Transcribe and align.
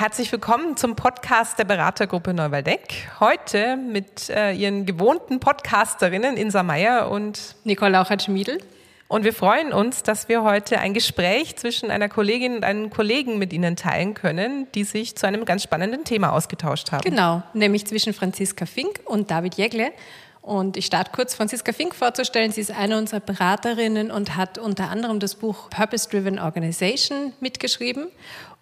Herzlich 0.00 0.32
willkommen 0.32 0.78
zum 0.78 0.96
Podcast 0.96 1.58
der 1.58 1.66
Beratergruppe 1.66 2.32
Neuwaldeck. 2.32 3.10
Heute 3.20 3.76
mit 3.76 4.30
äh, 4.30 4.54
Ihren 4.54 4.86
gewohnten 4.86 5.40
Podcasterinnen 5.40 6.38
Insa 6.38 6.62
Meier 6.62 7.10
und 7.10 7.54
Nicole 7.64 7.90
Lauchert-Schmiedel. 7.90 8.62
Und 9.08 9.24
wir 9.24 9.34
freuen 9.34 9.74
uns, 9.74 10.02
dass 10.02 10.30
wir 10.30 10.42
heute 10.42 10.78
ein 10.78 10.94
Gespräch 10.94 11.56
zwischen 11.56 11.90
einer 11.90 12.08
Kollegin 12.08 12.56
und 12.56 12.64
einem 12.64 12.88
Kollegen 12.88 13.38
mit 13.38 13.52
Ihnen 13.52 13.76
teilen 13.76 14.14
können, 14.14 14.68
die 14.74 14.84
sich 14.84 15.16
zu 15.16 15.26
einem 15.26 15.44
ganz 15.44 15.64
spannenden 15.64 16.04
Thema 16.04 16.32
ausgetauscht 16.32 16.92
haben. 16.92 17.02
Genau, 17.02 17.42
nämlich 17.52 17.86
zwischen 17.86 18.14
Franziska 18.14 18.64
Fink 18.64 19.00
und 19.04 19.30
David 19.30 19.56
Jägle. 19.56 19.92
Und 20.40 20.78
ich 20.78 20.86
starte 20.86 21.12
kurz, 21.14 21.34
Franziska 21.34 21.72
Fink 21.74 21.94
vorzustellen. 21.94 22.50
Sie 22.50 22.62
ist 22.62 22.70
eine 22.70 22.96
unserer 22.96 23.20
Beraterinnen 23.20 24.10
und 24.10 24.36
hat 24.36 24.56
unter 24.56 24.88
anderem 24.88 25.20
das 25.20 25.34
Buch 25.34 25.68
Purpose 25.68 26.08
Driven 26.08 26.38
Organization 26.38 27.34
mitgeschrieben. 27.40 28.08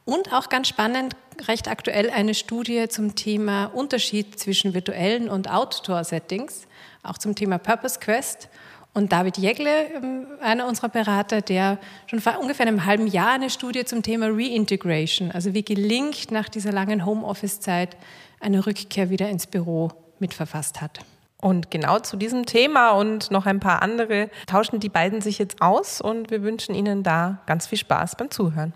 Und 0.08 0.32
auch 0.32 0.48
ganz 0.48 0.68
spannend, 0.68 1.16
recht 1.48 1.68
aktuell 1.68 2.08
eine 2.08 2.32
Studie 2.32 2.88
zum 2.88 3.14
Thema 3.14 3.66
Unterschied 3.66 4.40
zwischen 4.40 4.72
virtuellen 4.72 5.28
und 5.28 5.50
Outdoor-Settings, 5.50 6.66
auch 7.02 7.18
zum 7.18 7.34
Thema 7.34 7.58
Purpose 7.58 8.00
Quest. 8.00 8.48
Und 8.94 9.12
David 9.12 9.36
Jägle, 9.36 9.90
ähm, 9.94 10.26
einer 10.40 10.66
unserer 10.66 10.88
Berater, 10.88 11.42
der 11.42 11.76
schon 12.06 12.22
vor 12.22 12.40
ungefähr 12.40 12.66
einem 12.66 12.86
halben 12.86 13.06
Jahr 13.06 13.32
eine 13.32 13.50
Studie 13.50 13.84
zum 13.84 14.02
Thema 14.02 14.28
Reintegration, 14.30 15.30
also 15.30 15.52
wie 15.52 15.62
gelingt 15.62 16.30
nach 16.30 16.48
dieser 16.48 16.72
langen 16.72 17.04
Homeoffice-Zeit 17.04 17.94
eine 18.40 18.64
Rückkehr 18.64 19.10
wieder 19.10 19.28
ins 19.28 19.46
Büro 19.46 19.90
mitverfasst 20.20 20.80
hat. 20.80 21.00
Und 21.42 21.70
genau 21.70 21.98
zu 21.98 22.16
diesem 22.16 22.46
Thema 22.46 22.92
und 22.92 23.30
noch 23.30 23.44
ein 23.44 23.60
paar 23.60 23.82
andere 23.82 24.30
tauschen 24.46 24.80
die 24.80 24.88
beiden 24.88 25.20
sich 25.20 25.38
jetzt 25.38 25.60
aus 25.60 26.00
und 26.00 26.30
wir 26.30 26.42
wünschen 26.42 26.74
Ihnen 26.74 27.02
da 27.02 27.42
ganz 27.44 27.66
viel 27.66 27.76
Spaß 27.76 28.16
beim 28.16 28.30
Zuhören. 28.30 28.72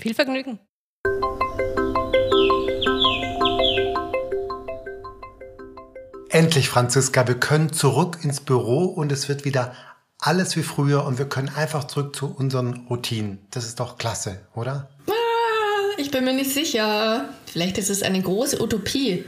Viel 0.00 0.14
Vergnügen! 0.14 0.58
Endlich, 6.50 6.68
Franziska, 6.68 7.28
wir 7.28 7.38
können 7.38 7.72
zurück 7.72 8.18
ins 8.24 8.40
Büro 8.40 8.86
und 8.86 9.12
es 9.12 9.28
wird 9.28 9.44
wieder 9.44 9.72
alles 10.18 10.56
wie 10.56 10.64
früher 10.64 11.04
und 11.04 11.16
wir 11.16 11.26
können 11.26 11.48
einfach 11.48 11.84
zurück 11.84 12.16
zu 12.16 12.26
unseren 12.26 12.88
Routinen. 12.90 13.38
Das 13.52 13.64
ist 13.64 13.78
doch 13.78 13.98
klasse, 13.98 14.40
oder? 14.56 14.90
Ah, 15.06 15.12
ich 15.96 16.10
bin 16.10 16.24
mir 16.24 16.32
nicht 16.32 16.52
sicher. 16.52 17.28
Vielleicht 17.46 17.78
ist 17.78 17.88
es 17.88 18.02
eine 18.02 18.20
große 18.20 18.60
Utopie. 18.60 19.24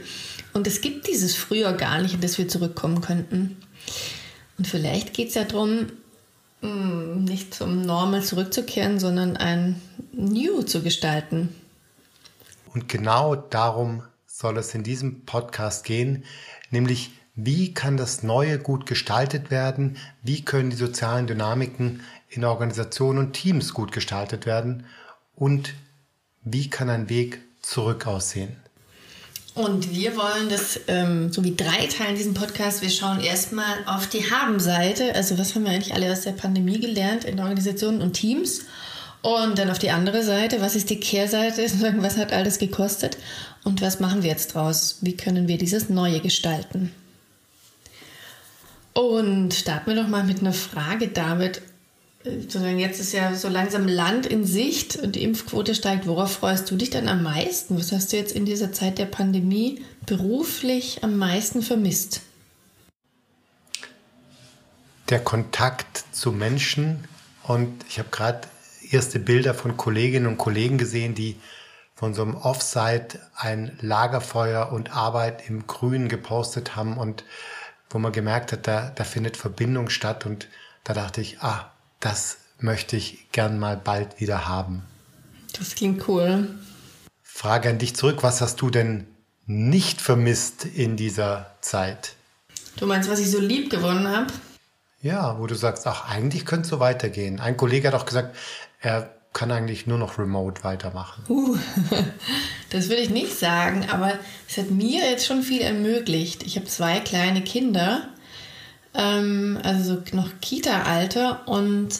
Und 0.51 0.67
es 0.67 0.81
gibt 0.81 1.07
dieses 1.07 1.33
früher 1.33 1.71
gar 1.71 2.01
nicht, 2.01 2.15
in 2.15 2.19
das 2.19 2.37
wir 2.37 2.49
zurückkommen 2.49 2.99
könnten. 2.99 3.55
Und 4.57 4.67
vielleicht 4.67 5.13
geht 5.13 5.29
es 5.29 5.35
ja 5.35 5.45
darum, 5.45 5.93
hm, 6.59 7.23
nicht 7.23 7.53
zum 7.53 7.83
Normal 7.83 8.23
zurückzukehren, 8.23 8.99
sondern 8.99 9.37
ein 9.37 9.81
New 10.11 10.61
zu 10.63 10.83
gestalten. 10.83 11.55
Und 12.73 12.89
genau 12.89 13.37
darum 13.37 14.03
soll 14.35 14.57
es 14.57 14.73
in 14.75 14.83
diesem 14.83 15.25
Podcast 15.25 15.85
gehen, 15.85 16.25
nämlich 16.73 17.11
wie 17.35 17.73
kann 17.73 17.97
das 17.97 18.21
Neue 18.21 18.59
gut 18.59 18.85
gestaltet 18.85 19.49
werden, 19.49 19.97
wie 20.21 20.43
können 20.43 20.69
die 20.69 20.75
sozialen 20.75 21.25
Dynamiken 21.25 22.01
in 22.29 22.45
Organisationen 22.45 23.19
und 23.19 23.33
Teams 23.33 23.73
gut 23.73 23.91
gestaltet 23.91 24.45
werden 24.45 24.85
und 25.35 25.73
wie 26.43 26.69
kann 26.69 26.89
ein 26.89 27.09
Weg 27.09 27.39
zurück 27.61 28.05
aussehen. 28.05 28.55
Und 29.55 29.93
wir 29.93 30.17
wollen 30.17 30.49
das 30.49 30.79
ähm, 30.87 31.31
so 31.31 31.43
wie 31.43 31.55
drei 31.55 31.85
Teilen 31.85 32.15
diesen 32.15 32.33
Podcast. 32.33 32.81
Wir 32.81 32.89
schauen 32.89 33.19
erstmal 33.19 33.85
auf 33.85 34.07
die 34.07 34.31
Haben-Seite. 34.31 35.13
Also 35.13 35.37
was 35.37 35.53
haben 35.53 35.65
wir 35.65 35.71
eigentlich 35.71 35.93
alle 35.93 36.11
aus 36.11 36.21
der 36.21 36.31
Pandemie 36.31 36.79
gelernt 36.79 37.23
in 37.23 37.39
Organisationen 37.39 38.01
und 38.01 38.13
Teams? 38.13 38.61
Und 39.23 39.57
dann 39.57 39.69
auf 39.69 39.79
die 39.79 39.89
andere 39.89 40.21
Seite, 40.21 40.59
was 40.59 40.75
ist 40.75 40.89
die 40.89 40.99
Kehrseite? 40.99 41.63
Was 42.01 42.17
hat 42.17 42.33
alles 42.33 42.59
gekostet? 42.59 43.17
Und 43.63 43.81
was 43.81 44.01
machen 44.01 44.21
wir 44.21 44.29
jetzt 44.29 44.53
draus? 44.53 44.97
Wie 44.99 45.15
können 45.15 45.47
wir 45.47 45.57
dieses 45.57 45.87
Neue 45.87 46.19
gestalten? 46.19 46.91
Und 48.91 49.53
starten 49.53 49.91
wir 49.91 49.95
doch 49.95 50.09
mal 50.09 50.25
mit 50.25 50.41
einer 50.41 50.51
Frage, 50.51 51.07
David. 51.07 51.61
Jetzt 52.25 52.99
ist 52.99 53.13
ja 53.13 53.33
so 53.33 53.47
langsam 53.47 53.87
Land 53.87 54.25
in 54.25 54.45
Sicht 54.45 54.97
und 54.97 55.15
die 55.15 55.23
Impfquote 55.23 55.73
steigt. 55.73 56.05
Worauf 56.05 56.33
freust 56.33 56.69
du 56.69 56.75
dich 56.75 56.89
dann 56.89 57.07
am 57.07 57.23
meisten? 57.23 57.77
Was 57.77 57.93
hast 57.93 58.11
du 58.11 58.17
jetzt 58.17 58.33
in 58.33 58.45
dieser 58.45 58.73
Zeit 58.73 58.97
der 58.97 59.05
Pandemie 59.05 59.81
beruflich 60.05 60.99
am 61.01 61.17
meisten 61.17 61.61
vermisst? 61.61 62.21
Der 65.09 65.19
Kontakt 65.19 66.03
zu 66.11 66.33
Menschen 66.33 67.05
und 67.43 67.71
ich 67.89 67.99
habe 67.99 68.09
gerade 68.09 68.41
erste 68.93 69.19
Bilder 69.19 69.53
von 69.53 69.77
Kolleginnen 69.77 70.27
und 70.27 70.37
Kollegen 70.37 70.77
gesehen, 70.77 71.15
die 71.15 71.35
von 71.95 72.13
so 72.13 72.21
einem 72.21 72.35
Offsite 72.35 73.19
ein 73.35 73.77
Lagerfeuer 73.81 74.71
und 74.71 74.95
Arbeit 74.95 75.47
im 75.49 75.67
Grünen 75.67 76.09
gepostet 76.09 76.75
haben 76.75 76.97
und 76.97 77.23
wo 77.89 77.99
man 77.99 78.11
gemerkt 78.11 78.51
hat, 78.51 78.67
da, 78.67 78.91
da 78.95 79.03
findet 79.03 79.37
Verbindung 79.37 79.89
statt 79.89 80.25
und 80.25 80.47
da 80.83 80.93
dachte 80.93 81.21
ich, 81.21 81.39
ah, 81.41 81.71
das 81.99 82.37
möchte 82.59 82.95
ich 82.95 83.31
gern 83.31 83.59
mal 83.59 83.77
bald 83.77 84.19
wieder 84.19 84.47
haben. 84.47 84.83
Das 85.57 85.75
klingt 85.75 86.07
cool. 86.07 86.49
Frage 87.21 87.69
an 87.69 87.77
dich 87.77 87.95
zurück, 87.95 88.23
was 88.23 88.41
hast 88.41 88.61
du 88.61 88.69
denn 88.69 89.07
nicht 89.45 90.01
vermisst 90.01 90.65
in 90.65 90.97
dieser 90.97 91.51
Zeit? 91.61 92.15
Du 92.77 92.87
meinst, 92.87 93.09
was 93.09 93.19
ich 93.19 93.29
so 93.29 93.39
lieb 93.39 93.69
gewonnen 93.69 94.07
habe? 94.07 94.33
Ja, 95.01 95.37
wo 95.37 95.47
du 95.47 95.55
sagst, 95.55 95.85
ach, 95.85 96.09
eigentlich 96.09 96.45
könnte 96.45 96.63
es 96.63 96.69
so 96.69 96.79
weitergehen. 96.79 97.39
Ein 97.39 97.57
Kollege 97.57 97.89
hat 97.89 97.95
auch 97.95 98.05
gesagt, 98.05 98.35
er 98.83 99.09
kann 99.31 99.49
eigentlich 99.51 99.87
nur 99.87 99.97
noch 99.97 100.19
remote 100.19 100.63
weitermachen. 100.63 101.23
Uh, 101.27 101.57
das 102.69 102.89
würde 102.89 103.01
ich 103.01 103.09
nicht 103.09 103.37
sagen, 103.37 103.87
aber 103.89 104.13
es 104.47 104.57
hat 104.57 104.69
mir 104.69 105.09
jetzt 105.09 105.25
schon 105.25 105.41
viel 105.41 105.61
ermöglicht. 105.61 106.43
Ich 106.43 106.55
habe 106.55 106.67
zwei 106.67 106.99
kleine 106.99 107.41
Kinder, 107.41 108.09
ähm, 108.93 109.57
also 109.63 110.03
noch 110.11 110.29
Kita-Alter 110.39 111.47
und 111.47 111.99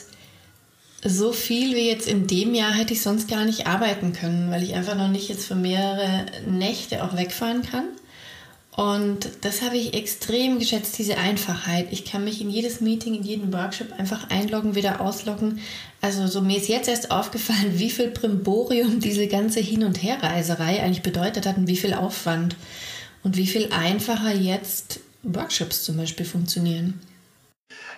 so 1.02 1.32
viel 1.32 1.74
wie 1.74 1.88
jetzt 1.88 2.06
in 2.06 2.26
dem 2.26 2.54
Jahr 2.54 2.72
hätte 2.72 2.92
ich 2.92 3.02
sonst 3.02 3.28
gar 3.28 3.44
nicht 3.44 3.66
arbeiten 3.66 4.12
können, 4.12 4.50
weil 4.50 4.62
ich 4.62 4.74
einfach 4.74 4.94
noch 4.94 5.08
nicht 5.08 5.28
jetzt 5.28 5.46
für 5.46 5.56
mehrere 5.56 6.26
Nächte 6.46 7.02
auch 7.02 7.16
wegfahren 7.16 7.62
kann. 7.62 7.88
Und 8.76 9.28
das 9.42 9.62
habe 9.62 9.76
ich 9.76 9.94
extrem 9.94 10.58
geschätzt, 10.58 10.98
diese 10.98 11.16
Einfachheit. 11.16 11.88
Ich 11.92 12.04
kann 12.04 12.24
mich 12.24 12.40
in 12.40 12.50
jedes 12.50 12.80
Meeting, 12.80 13.14
in 13.14 13.22
jeden 13.22 13.52
Workshop 13.52 13.92
einfach 13.98 14.30
einloggen, 14.30 14.74
wieder 14.74 15.00
ausloggen. 15.00 15.60
Also 16.00 16.26
so 16.26 16.40
mir 16.40 16.56
ist 16.56 16.68
jetzt 16.68 16.88
erst 16.88 17.12
aufgefallen, 17.12 17.78
wie 17.78 17.90
viel 17.90 18.08
Primborium 18.08 18.98
diese 18.98 19.28
ganze 19.28 19.60
Hin- 19.60 19.84
und 19.84 20.02
Herreiserei 20.02 20.82
eigentlich 20.82 21.02
bedeutet 21.02 21.46
hat 21.46 21.56
und 21.56 21.68
wie 21.68 21.76
viel 21.76 21.94
Aufwand 21.94 22.56
und 23.22 23.36
wie 23.36 23.46
viel 23.46 23.72
einfacher 23.72 24.34
jetzt 24.34 24.98
Workshops 25.22 25.84
zum 25.84 25.96
Beispiel 25.96 26.26
funktionieren. 26.26 27.00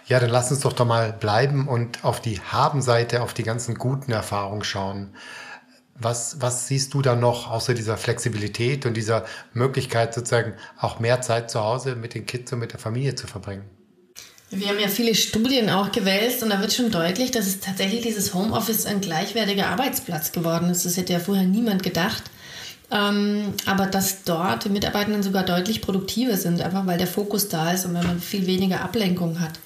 Ja, 0.09 0.21
dann 0.21 0.31
lass 0.31 0.51
uns 0.51 0.61
doch 0.61 0.75
da 0.75 0.85
mal 0.85 1.13
bleiben 1.13 1.69
und 1.69 2.05
auf 2.05 2.21
die 2.21 2.39
Haben-Seite, 2.39 3.23
auf 3.23 3.33
die 3.33 3.43
ganzen 3.43 3.77
guten 3.77 4.13
Erfahrungen 4.13 4.63
schauen. 4.63 5.15
Was, 5.99 6.41
was 6.41 6.69
siehst 6.69 6.93
du 6.95 7.03
da 7.03 7.17
noch 7.17 7.51
außer 7.51 7.75
dieser 7.75 7.97
Flexibilität 7.97 8.85
und 8.87 8.95
dieser 8.95 9.25
Möglichkeit, 9.55 10.15
sozusagen 10.15 10.55
auch 10.79 11.01
mehr 11.01 11.23
Zeit 11.23 11.51
zu 11.51 11.61
Hause 11.61 11.97
mit 11.97 12.15
den 12.15 12.27
Kids 12.27 12.53
und 12.53 12.59
mit 12.59 12.73
der 12.73 12.79
Familie 12.79 13.15
zu 13.15 13.27
verbringen? 13.27 13.65
Wir 14.51 14.69
haben 14.69 14.79
ja 14.79 14.89
viele 14.89 15.15
Studien 15.15 15.71
auch 15.71 15.91
gewälzt 15.91 16.43
und 16.43 16.51
da 16.51 16.61
wird 16.61 16.73
schon 16.73 16.91
deutlich, 16.91 17.33
dass 17.33 17.47
es 17.47 17.61
tatsächlich 17.61 18.03
dieses 18.03 18.33
Homeoffice 18.33 18.87
ein 18.87 19.01
gleichwertiger 19.01 19.67
Arbeitsplatz 19.67 20.31
geworden 20.31 20.71
ist. 20.71 20.85
Das 20.85 20.97
hätte 20.97 21.15
ja 21.15 21.19
vorher 21.19 21.45
niemand 21.45 21.83
gedacht. 21.83 22.23
Ähm, 22.91 23.55
aber 23.65 23.87
dass 23.87 24.23
dort 24.23 24.65
die 24.65 24.69
Mitarbeitenden 24.69 25.25
sogar 25.25 25.43
deutlich 25.43 25.83
produktiver 25.83 26.37
sind, 26.37 26.63
einfach 26.63 26.87
weil 26.87 26.99
der 26.99 27.09
Fokus 27.09 27.49
da 27.49 27.73
ist 27.73 27.85
und 27.85 27.95
wenn 27.95 28.07
man 28.07 28.21
viel 28.21 28.47
weniger 28.47 28.83
Ablenkung 28.83 29.41
hat. 29.41 29.59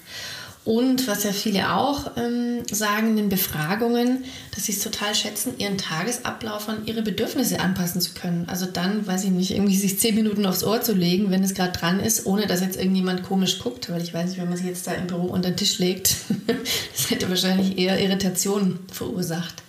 Und 0.63 1.07
was 1.07 1.23
ja 1.23 1.31
viele 1.31 1.73
auch 1.73 2.11
ähm, 2.17 2.61
sagen 2.69 3.09
in 3.09 3.15
den 3.15 3.29
Befragungen, 3.29 4.25
dass 4.53 4.65
sie 4.65 4.73
es 4.73 4.79
total 4.79 5.15
schätzen, 5.15 5.57
ihren 5.57 5.79
Tagesablauf 5.79 6.69
an 6.69 6.85
ihre 6.85 7.01
Bedürfnisse 7.01 7.59
anpassen 7.59 7.99
zu 7.99 8.13
können. 8.13 8.47
Also 8.47 8.67
dann, 8.67 9.07
weiß 9.07 9.23
ich 9.23 9.31
nicht, 9.31 9.51
irgendwie 9.51 9.75
sich 9.75 9.99
zehn 9.99 10.13
Minuten 10.13 10.45
aufs 10.45 10.63
Ohr 10.63 10.81
zu 10.81 10.93
legen, 10.93 11.31
wenn 11.31 11.43
es 11.43 11.55
gerade 11.55 11.71
dran 11.71 11.99
ist, 11.99 12.27
ohne 12.27 12.45
dass 12.45 12.61
jetzt 12.61 12.77
irgendjemand 12.77 13.23
komisch 13.23 13.57
guckt. 13.57 13.91
Weil 13.91 14.03
ich 14.03 14.13
weiß 14.13 14.29
nicht, 14.29 14.39
wenn 14.39 14.49
man 14.49 14.57
sich 14.57 14.67
jetzt 14.67 14.85
da 14.85 14.91
im 14.91 15.07
Büro 15.07 15.25
unter 15.25 15.49
den 15.49 15.57
Tisch 15.57 15.79
legt, 15.79 16.15
das 16.95 17.09
hätte 17.09 17.27
wahrscheinlich 17.27 17.79
eher 17.79 17.99
Irritationen 17.99 18.79
verursacht. 18.91 19.63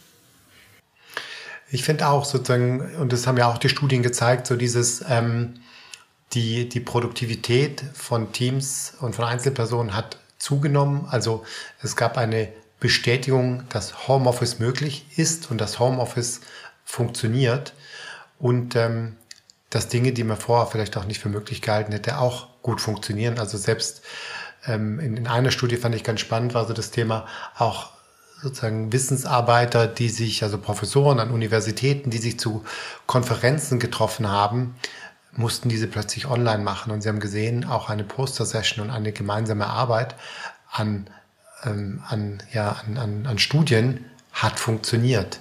Ich 1.70 1.84
finde 1.84 2.06
auch 2.06 2.26
sozusagen, 2.26 2.96
und 2.96 3.14
das 3.14 3.26
haben 3.26 3.38
ja 3.38 3.50
auch 3.50 3.56
die 3.56 3.70
Studien 3.70 4.02
gezeigt, 4.02 4.46
so 4.46 4.56
dieses, 4.56 5.02
ähm, 5.08 5.54
die, 6.34 6.68
die 6.68 6.80
Produktivität 6.80 7.82
von 7.94 8.32
Teams 8.32 8.92
und 9.00 9.14
von 9.14 9.24
Einzelpersonen 9.24 9.96
hat 9.96 10.18
zugenommen. 10.42 11.06
Also 11.08 11.44
es 11.82 11.96
gab 11.96 12.18
eine 12.18 12.48
Bestätigung, 12.80 13.62
dass 13.68 14.08
Homeoffice 14.08 14.58
möglich 14.58 15.06
ist 15.16 15.50
und 15.50 15.60
dass 15.60 15.78
Homeoffice 15.78 16.40
funktioniert 16.84 17.74
und 18.38 18.74
ähm, 18.74 19.16
dass 19.70 19.88
Dinge, 19.88 20.12
die 20.12 20.24
man 20.24 20.36
vorher 20.36 20.66
vielleicht 20.66 20.96
auch 20.96 21.04
nicht 21.04 21.20
für 21.20 21.28
möglich 21.28 21.62
gehalten 21.62 21.92
hätte, 21.92 22.18
auch 22.18 22.48
gut 22.60 22.80
funktionieren. 22.80 23.38
Also 23.38 23.56
selbst 23.56 24.02
ähm, 24.66 24.98
in, 24.98 25.16
in 25.16 25.26
einer 25.28 25.52
Studie 25.52 25.76
fand 25.76 25.94
ich 25.94 26.02
ganz 26.02 26.20
spannend, 26.20 26.54
war 26.54 26.66
so 26.66 26.74
das 26.74 26.90
Thema 26.90 27.26
auch 27.56 27.90
sozusagen 28.42 28.92
Wissensarbeiter, 28.92 29.86
die 29.86 30.08
sich, 30.08 30.42
also 30.42 30.58
Professoren 30.58 31.20
an 31.20 31.30
Universitäten, 31.30 32.10
die 32.10 32.18
sich 32.18 32.40
zu 32.40 32.64
Konferenzen 33.06 33.78
getroffen 33.78 34.28
haben, 34.28 34.74
mussten 35.32 35.68
diese 35.68 35.86
plötzlich 35.86 36.26
online 36.26 36.62
machen. 36.62 36.92
Und 36.92 37.02
sie 37.02 37.08
haben 37.08 37.20
gesehen, 37.20 37.64
auch 37.64 37.88
eine 37.88 38.04
Poster-Session 38.04 38.84
und 38.84 38.90
eine 38.90 39.12
gemeinsame 39.12 39.66
Arbeit 39.66 40.14
an, 40.70 41.08
ähm, 41.64 42.02
an, 42.08 42.42
ja, 42.52 42.76
an, 42.86 42.98
an, 42.98 43.26
an 43.26 43.38
Studien 43.38 44.04
hat 44.32 44.58
funktioniert. 44.58 45.38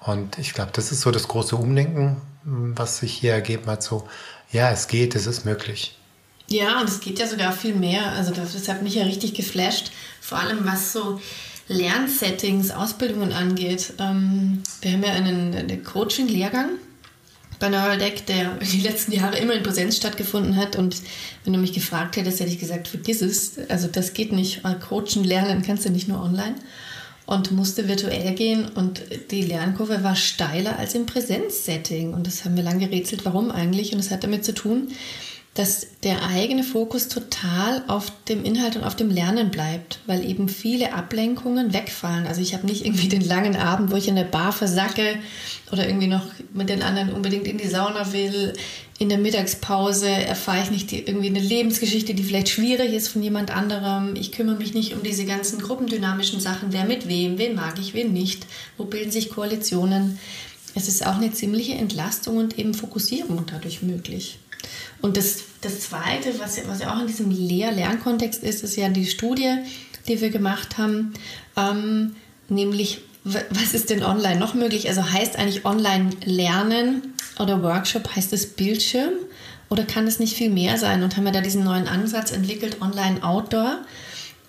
Und 0.00 0.38
ich 0.38 0.54
glaube, 0.54 0.70
das 0.72 0.92
ist 0.92 1.00
so 1.00 1.10
das 1.10 1.28
große 1.28 1.56
Umdenken, 1.56 2.20
was 2.44 2.98
sich 2.98 3.12
hier 3.14 3.32
ergeben 3.32 3.66
hat. 3.66 3.82
So, 3.82 4.06
ja, 4.52 4.70
es 4.70 4.88
geht, 4.88 5.14
es 5.14 5.26
ist 5.26 5.44
möglich. 5.44 5.98
Ja, 6.46 6.80
und 6.80 6.88
es 6.88 7.00
geht 7.00 7.18
ja 7.18 7.26
sogar 7.26 7.52
viel 7.52 7.74
mehr. 7.74 8.12
Also 8.12 8.32
das 8.32 8.68
hat 8.68 8.82
mich 8.82 8.96
ja 8.96 9.04
richtig 9.04 9.34
geflasht. 9.34 9.92
Vor 10.20 10.38
allem 10.38 10.66
was 10.66 10.92
so 10.92 11.20
Lernsettings, 11.68 12.70
Ausbildungen 12.70 13.32
angeht. 13.32 13.94
Ähm, 13.98 14.62
wir 14.82 14.92
haben 14.92 15.02
ja 15.02 15.12
einen, 15.12 15.54
einen 15.54 15.82
Coaching-Lehrgang 15.82 16.70
bei 17.58 17.68
Neurodeck, 17.68 18.26
der 18.26 18.54
die 18.72 18.80
letzten 18.80 19.12
Jahre 19.12 19.38
immer 19.38 19.54
in 19.54 19.62
Präsenz 19.62 19.96
stattgefunden 19.96 20.56
hat. 20.56 20.76
Und 20.76 20.96
wenn 21.44 21.52
du 21.52 21.58
mich 21.58 21.72
gefragt 21.72 22.16
hättest, 22.16 22.40
hätte 22.40 22.50
ich 22.50 22.58
gesagt, 22.58 22.88
vergiss 22.88 23.22
es. 23.22 23.58
Also 23.68 23.88
das 23.88 24.14
geht 24.14 24.32
nicht. 24.32 24.62
Coachen, 24.88 25.24
lernen 25.24 25.62
kannst 25.62 25.84
du 25.84 25.90
nicht 25.90 26.08
nur 26.08 26.22
online 26.22 26.54
und 27.26 27.52
musste 27.52 27.88
virtuell 27.88 28.34
gehen 28.34 28.68
und 28.68 29.02
die 29.30 29.42
Lernkurve 29.42 30.02
war 30.02 30.14
steiler 30.14 30.78
als 30.78 30.94
im 30.94 31.06
Präsenzsetting 31.06 32.12
und 32.12 32.26
das 32.26 32.44
haben 32.44 32.56
wir 32.56 32.62
lange 32.62 32.86
gerätselt, 32.88 33.24
warum 33.24 33.50
eigentlich 33.50 33.92
und 33.92 33.98
es 33.98 34.10
hat 34.10 34.24
damit 34.24 34.44
zu 34.44 34.52
tun, 34.52 34.88
dass 35.54 35.86
der 36.02 36.24
eigene 36.26 36.64
Fokus 36.64 37.06
total 37.06 37.84
auf 37.86 38.12
dem 38.28 38.44
Inhalt 38.44 38.74
und 38.74 38.82
auf 38.82 38.96
dem 38.96 39.08
Lernen 39.08 39.52
bleibt, 39.52 40.00
weil 40.06 40.28
eben 40.28 40.48
viele 40.48 40.92
Ablenkungen 40.92 41.72
wegfallen. 41.72 42.26
Also 42.26 42.40
ich 42.40 42.54
habe 42.54 42.66
nicht 42.66 42.84
irgendwie 42.84 43.08
den 43.08 43.24
langen 43.24 43.54
Abend, 43.54 43.92
wo 43.92 43.96
ich 43.96 44.08
in 44.08 44.16
der 44.16 44.24
Bar 44.24 44.52
versacke 44.52 45.16
oder 45.70 45.86
irgendwie 45.86 46.08
noch 46.08 46.26
mit 46.52 46.68
den 46.68 46.82
anderen 46.82 47.12
unbedingt 47.12 47.46
in 47.46 47.58
die 47.58 47.68
Sauna 47.68 48.12
will. 48.12 48.54
In 48.98 49.08
der 49.08 49.18
Mittagspause 49.18 50.08
erfahre 50.08 50.64
ich 50.64 50.72
nicht 50.72 50.90
die, 50.90 51.06
irgendwie 51.06 51.28
eine 51.28 51.40
Lebensgeschichte, 51.40 52.14
die 52.14 52.24
vielleicht 52.24 52.48
schwierig 52.48 52.92
ist 52.92 53.06
von 53.06 53.22
jemand 53.22 53.52
anderem. 53.52 54.16
Ich 54.16 54.32
kümmere 54.32 54.56
mich 54.56 54.74
nicht 54.74 54.92
um 54.92 55.04
diese 55.04 55.24
ganzen 55.24 55.60
gruppendynamischen 55.60 56.40
Sachen, 56.40 56.72
wer 56.72 56.84
mit 56.84 57.06
wem, 57.06 57.38
wen 57.38 57.54
mag 57.54 57.78
ich, 57.78 57.94
wen 57.94 58.12
nicht, 58.12 58.44
wo 58.76 58.84
bilden 58.84 59.12
sich 59.12 59.30
Koalitionen. 59.30 60.18
Es 60.74 60.88
ist 60.88 61.06
auch 61.06 61.16
eine 61.16 61.32
ziemliche 61.32 61.74
Entlastung 61.74 62.38
und 62.38 62.58
eben 62.58 62.74
Fokussierung 62.74 63.44
dadurch 63.46 63.82
möglich. 63.82 64.38
Und 65.00 65.16
das, 65.16 65.42
das 65.60 65.80
Zweite, 65.80 66.38
was, 66.38 66.58
was 66.66 66.80
ja 66.80 66.94
auch 66.94 67.00
in 67.00 67.06
diesem 67.06 67.30
Lehr-Lernkontext 67.30 68.42
ist, 68.42 68.64
ist 68.64 68.76
ja 68.76 68.88
die 68.88 69.06
Studie, 69.06 69.58
die 70.08 70.20
wir 70.20 70.30
gemacht 70.30 70.78
haben, 70.78 71.14
ähm, 71.56 72.16
nämlich 72.48 73.00
was 73.24 73.72
ist 73.72 73.88
denn 73.88 74.04
online 74.04 74.38
noch 74.38 74.54
möglich? 74.54 74.88
Also 74.88 75.10
heißt 75.10 75.38
eigentlich 75.38 75.64
online 75.64 76.10
lernen 76.24 77.14
oder 77.38 77.62
Workshop, 77.62 78.14
heißt 78.14 78.32
es 78.34 78.46
Bildschirm 78.46 79.12
oder 79.70 79.84
kann 79.84 80.06
es 80.06 80.18
nicht 80.18 80.36
viel 80.36 80.50
mehr 80.50 80.76
sein? 80.76 81.02
Und 81.02 81.16
haben 81.16 81.24
wir 81.24 81.32
da 81.32 81.40
diesen 81.40 81.64
neuen 81.64 81.88
Ansatz 81.88 82.32
entwickelt, 82.32 82.82
online 82.82 83.24
Outdoor. 83.24 83.78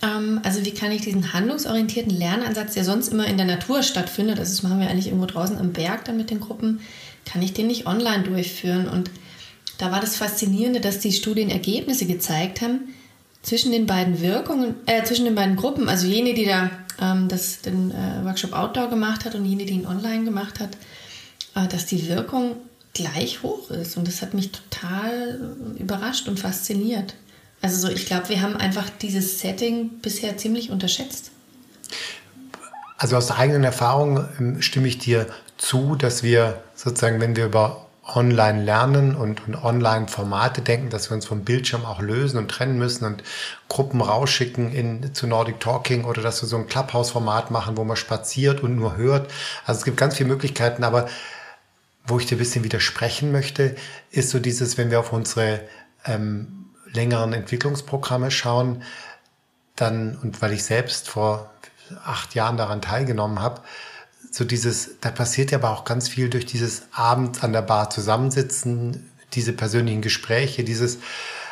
Ähm, 0.01 0.41
also 0.43 0.65
wie 0.65 0.71
kann 0.71 0.91
ich 0.91 1.01
diesen 1.01 1.31
handlungsorientierten 1.31 2.15
Lernansatz, 2.15 2.73
der 2.73 2.83
sonst 2.83 3.07
immer 3.07 3.25
in 3.27 3.37
der 3.37 3.45
Natur 3.45 3.81
stattfindet, 3.81 4.39
also 4.39 4.51
das 4.51 4.63
machen 4.63 4.81
wir 4.81 4.89
eigentlich 4.89 5.07
irgendwo 5.07 5.25
draußen 5.25 5.57
am 5.57 5.71
Berg 5.71 6.03
dann 6.03 6.17
mit 6.17 6.29
den 6.29 6.41
Gruppen, 6.41 6.81
kann 7.25 7.41
ich 7.41 7.53
den 7.53 7.67
nicht 7.67 7.87
online 7.87 8.23
durchführen? 8.23 8.89
Und 8.89 9.09
da 9.77 9.91
war 9.91 10.01
das 10.01 10.15
Faszinierende, 10.15 10.79
dass 10.79 10.99
die 10.99 11.11
Studien 11.11 11.49
Ergebnisse 11.49 12.05
gezeigt 12.05 12.61
haben 12.61 12.93
zwischen 13.41 13.71
den 13.71 13.85
beiden 13.85 14.21
Wirkungen, 14.21 14.75
äh, 14.85 15.03
zwischen 15.03 15.25
den 15.25 15.35
beiden 15.35 15.55
Gruppen, 15.55 15.87
also 15.89 16.07
jene, 16.07 16.33
die 16.33 16.45
da 16.45 16.71
ähm, 16.99 17.27
das, 17.27 17.61
den 17.61 17.91
äh, 17.91 18.23
Workshop 18.23 18.53
Outdoor 18.53 18.89
gemacht 18.89 19.25
hat 19.25 19.35
und 19.35 19.45
jene, 19.45 19.65
die 19.65 19.73
ihn 19.73 19.85
online 19.85 20.23
gemacht 20.23 20.59
hat, 20.59 20.77
äh, 21.55 21.67
dass 21.67 21.85
die 21.85 22.07
Wirkung 22.07 22.55
gleich 22.93 23.43
hoch 23.43 23.69
ist. 23.69 23.97
Und 23.97 24.07
das 24.07 24.21
hat 24.21 24.33
mich 24.33 24.51
total 24.51 25.55
überrascht 25.77 26.27
und 26.27 26.39
fasziniert. 26.39 27.13
Also 27.61 27.87
so, 27.87 27.93
ich 27.93 28.05
glaube, 28.05 28.29
wir 28.29 28.41
haben 28.41 28.55
einfach 28.55 28.89
dieses 28.89 29.39
Setting 29.39 29.99
bisher 30.01 30.37
ziemlich 30.37 30.71
unterschätzt. 30.71 31.31
Also 32.97 33.17
aus 33.17 33.27
der 33.27 33.37
eigenen 33.37 33.63
Erfahrung 33.63 34.25
ähm, 34.39 34.61
stimme 34.61 34.87
ich 34.87 34.97
dir 34.97 35.27
zu, 35.57 35.95
dass 35.95 36.23
wir 36.23 36.63
sozusagen, 36.75 37.19
wenn 37.19 37.35
wir 37.35 37.45
über 37.45 37.84
online 38.13 38.63
lernen 38.63 39.15
und, 39.15 39.47
und 39.47 39.55
online 39.63 40.07
Formate 40.07 40.61
denken, 40.61 40.89
dass 40.89 41.09
wir 41.09 41.15
uns 41.15 41.25
vom 41.25 41.43
Bildschirm 41.43 41.85
auch 41.85 42.01
lösen 42.01 42.37
und 42.37 42.49
trennen 42.49 42.77
müssen 42.77 43.05
und 43.05 43.23
Gruppen 43.67 44.01
rausschicken 44.01 44.71
in, 44.71 45.13
zu 45.15 45.25
Nordic 45.25 45.59
Talking 45.59 46.05
oder 46.05 46.21
dass 46.21 46.41
wir 46.41 46.47
so 46.47 46.57
ein 46.57 46.67
Clubhouse-Format 46.67 47.49
machen, 47.49 47.77
wo 47.77 47.83
man 47.83 47.97
spaziert 47.97 48.61
und 48.61 48.75
nur 48.75 48.95
hört. 48.95 49.31
Also 49.65 49.79
es 49.79 49.85
gibt 49.85 49.97
ganz 49.97 50.17
viele 50.17 50.29
Möglichkeiten, 50.29 50.83
aber 50.83 51.07
wo 52.05 52.19
ich 52.19 52.27
dir 52.27 52.35
ein 52.35 52.39
bisschen 52.39 52.63
widersprechen 52.63 53.31
möchte, 53.31 53.75
ist 54.11 54.29
so 54.29 54.39
dieses, 54.39 54.77
wenn 54.77 54.91
wir 54.91 54.99
auf 54.99 55.11
unsere 55.11 55.61
ähm, 56.05 56.69
längeren 56.93 57.33
Entwicklungsprogramme 57.33 58.29
schauen, 58.29 58.83
dann, 59.75 60.15
und 60.21 60.41
weil 60.41 60.53
ich 60.53 60.63
selbst 60.63 61.09
vor 61.09 61.51
acht 62.03 62.35
Jahren 62.35 62.57
daran 62.57 62.81
teilgenommen 62.81 63.41
habe, 63.41 63.61
so 64.37 64.43
dieses, 64.43 64.99
da 64.99 65.11
passiert 65.11 65.51
ja 65.51 65.59
aber 65.59 65.69
auch 65.69 65.85
ganz 65.85 66.09
viel 66.09 66.29
durch 66.29 66.45
dieses 66.45 66.81
Abend 66.91 67.41
an 67.41 67.53
der 67.53 67.61
Bar 67.61 67.89
zusammensitzen, 67.89 69.09
diese 69.31 69.53
persönlichen 69.53 70.01
Gespräche, 70.01 70.65
dieses, 70.65 70.97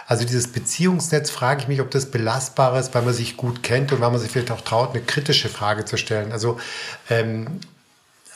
also 0.05 0.25
dieses 0.25 0.49
Beziehungsnetz, 0.49 1.29
frage 1.29 1.61
ich 1.61 1.67
mich, 1.69 1.79
ob 1.79 1.91
das 1.91 2.11
belastbar 2.11 2.77
ist, 2.77 2.93
weil 2.93 3.03
man 3.03 3.13
sich 3.13 3.37
gut 3.37 3.63
kennt 3.63 3.93
und 3.93 4.01
weil 4.01 4.11
man 4.11 4.19
sich 4.19 4.29
vielleicht 4.29 4.51
auch 4.51 4.59
traut, 4.59 4.89
eine 4.89 5.01
kritische 5.01 5.47
Frage 5.47 5.85
zu 5.85 5.95
stellen. 5.95 6.33
Also 6.33 6.59
ähm, 7.09 7.61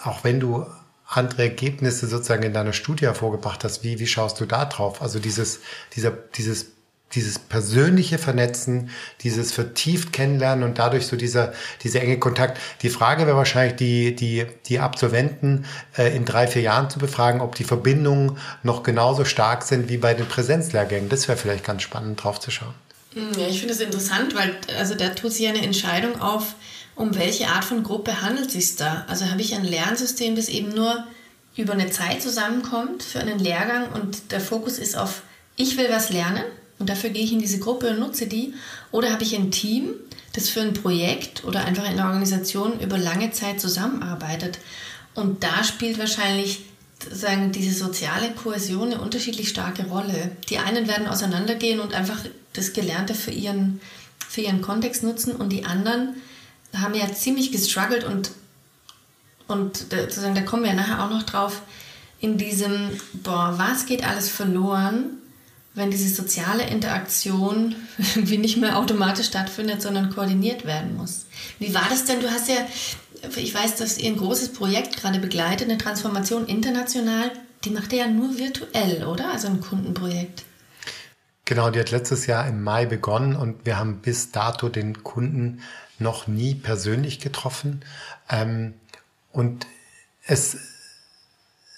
auch 0.01 0.23
wenn 0.23 0.39
du 0.39 0.65
andere 1.05 1.43
Ergebnisse 1.43 2.07
sozusagen 2.07 2.43
in 2.43 2.53
deiner 2.53 2.71
Studie 2.71 3.03
hervorgebracht 3.03 3.65
hast, 3.65 3.83
wie, 3.83 3.99
wie 3.99 4.07
schaust 4.07 4.39
du 4.39 4.45
da 4.45 4.63
drauf? 4.63 5.01
Also 5.01 5.19
dieses, 5.19 5.59
dieser, 5.93 6.11
dieses 6.11 6.67
dieses 7.13 7.39
persönliche 7.39 8.17
Vernetzen, 8.17 8.89
dieses 9.21 9.53
vertieft 9.53 10.11
kennenlernen 10.11 10.63
und 10.63 10.77
dadurch 10.77 11.07
so 11.07 11.15
dieser, 11.15 11.53
dieser 11.83 12.01
enge 12.01 12.19
Kontakt. 12.19 12.59
Die 12.81 12.89
Frage 12.89 13.25
wäre 13.25 13.37
wahrscheinlich, 13.37 13.77
die, 13.77 14.15
die, 14.15 14.45
die 14.65 14.79
Absolventen 14.79 15.65
äh, 15.97 16.15
in 16.15 16.25
drei, 16.25 16.47
vier 16.47 16.63
Jahren 16.63 16.89
zu 16.89 16.99
befragen, 16.99 17.39
ob 17.39 17.55
die 17.55 17.63
Verbindungen 17.63 18.37
noch 18.61 18.83
genauso 18.83 19.23
stark 19.23 19.63
sind 19.63 19.89
wie 19.89 19.97
bei 19.97 20.13
den 20.13 20.27
Präsenzlehrgängen. 20.27 21.07
Das 21.07 21.27
wäre 21.27 21.37
vielleicht 21.37 21.63
ganz 21.63 21.81
spannend 21.81 22.21
drauf 22.21 22.39
zu 22.39 22.51
schauen. 22.51 22.73
Hm, 23.13 23.31
ja, 23.39 23.47
ich 23.47 23.59
finde 23.59 23.73
es 23.73 23.79
interessant, 23.79 24.35
weil 24.35 24.57
also 24.77 24.93
da 24.93 25.09
tut 25.09 25.31
sich 25.31 25.47
eine 25.47 25.61
Entscheidung 25.61 26.19
auf, 26.21 26.55
um 26.95 27.15
welche 27.15 27.47
Art 27.47 27.63
von 27.63 27.83
Gruppe 27.83 28.21
handelt 28.21 28.47
es 28.47 28.53
sich 28.53 28.75
da. 28.75 29.05
Also 29.07 29.29
habe 29.29 29.39
ich 29.39 29.55
ein 29.55 29.63
Lernsystem, 29.63 30.35
das 30.35 30.49
eben 30.49 30.69
nur 30.69 31.05
über 31.55 31.73
eine 31.73 31.89
Zeit 31.89 32.21
zusammenkommt 32.21 33.01
für 33.01 33.19
einen 33.19 33.39
Lehrgang 33.39 33.91
und 33.93 34.31
der 34.31 34.41
Fokus 34.41 34.77
ist 34.77 34.97
auf, 34.97 35.21
ich 35.55 35.77
will 35.77 35.87
was 35.89 36.09
lernen 36.09 36.43
und 36.79 36.89
dafür 36.89 37.09
gehe 37.09 37.23
ich 37.23 37.33
in 37.33 37.39
diese 37.39 37.59
Gruppe 37.59 37.89
und 37.89 37.99
nutze 37.99 38.27
die. 38.27 38.53
Oder 38.91 39.11
habe 39.11 39.23
ich 39.23 39.35
ein 39.35 39.51
Team, 39.51 39.93
das 40.33 40.49
für 40.49 40.61
ein 40.61 40.73
Projekt 40.73 41.43
oder 41.43 41.65
einfach 41.65 41.83
in 41.85 41.99
einer 41.99 42.05
Organisation 42.05 42.79
über 42.79 42.97
lange 42.97 43.31
Zeit 43.31 43.59
zusammenarbeitet. 43.59 44.59
Und 45.15 45.43
da 45.43 45.63
spielt 45.63 45.97
wahrscheinlich 45.97 46.61
sagen, 47.11 47.51
diese 47.51 47.73
soziale 47.73 48.31
Kohäsion 48.31 48.91
eine 48.91 49.01
unterschiedlich 49.01 49.49
starke 49.49 49.87
Rolle. 49.87 50.31
Die 50.49 50.59
einen 50.59 50.87
werden 50.87 51.07
auseinandergehen 51.07 51.79
und 51.79 51.93
einfach 51.93 52.19
das 52.53 52.73
Gelernte 52.73 53.15
für 53.15 53.31
ihren, 53.31 53.81
für 54.27 54.41
ihren 54.41 54.61
Kontext 54.61 55.03
nutzen 55.03 55.35
und 55.35 55.49
die 55.49 55.65
anderen 55.65 56.15
haben 56.75 56.93
ja 56.93 57.11
ziemlich 57.11 57.51
gestruggelt 57.51 58.03
und, 58.03 58.31
und 59.47 59.77
sozusagen, 59.77 60.35
da 60.35 60.41
kommen 60.41 60.63
wir 60.63 60.73
nachher 60.73 61.03
auch 61.03 61.09
noch 61.09 61.23
drauf, 61.23 61.61
in 62.19 62.37
diesem, 62.37 62.89
boah, 63.13 63.55
was 63.57 63.85
geht 63.85 64.03
alles 64.03 64.29
verloren, 64.29 65.17
wenn 65.77 65.91
diese 65.91 66.13
soziale 66.13 66.67
Interaktion 66.67 67.75
irgendwie 68.15 68.39
nicht 68.39 68.57
mehr 68.57 68.77
automatisch 68.77 69.27
stattfindet, 69.27 69.81
sondern 69.81 70.09
koordiniert 70.09 70.65
werden 70.65 70.97
muss. 70.97 71.27
Wie 71.59 71.73
war 71.73 71.87
das 71.89 72.05
denn? 72.05 72.19
Du 72.19 72.29
hast 72.29 72.49
ja, 72.49 72.55
ich 73.35 73.53
weiß, 73.53 73.75
dass 73.75 73.97
ihr 73.97 74.11
ein 74.11 74.17
großes 74.17 74.53
Projekt 74.53 74.97
gerade 74.97 75.19
begleitet, 75.19 75.69
eine 75.69 75.77
Transformation 75.77 76.47
international. 76.47 77.31
Die 77.63 77.69
macht 77.69 77.93
ihr 77.93 77.99
ja 77.99 78.07
nur 78.07 78.37
virtuell, 78.37 79.05
oder? 79.05 79.31
Also 79.31 79.47
ein 79.47 79.61
Kundenprojekt. 79.61 80.43
Genau, 81.45 81.69
die 81.69 81.79
hat 81.79 81.91
letztes 81.91 82.25
Jahr 82.25 82.47
im 82.47 82.61
Mai 82.63 82.85
begonnen 82.85 83.35
und 83.35 83.65
wir 83.65 83.77
haben 83.77 84.01
bis 84.01 84.31
dato 84.31 84.69
den 84.69 85.03
Kunden 85.03 85.61
noch 85.99 86.27
nie 86.27 86.55
persönlich 86.55 87.19
getroffen. 87.19 87.85
Ähm, 88.29 88.73
und 89.31 89.65
es 90.25 90.57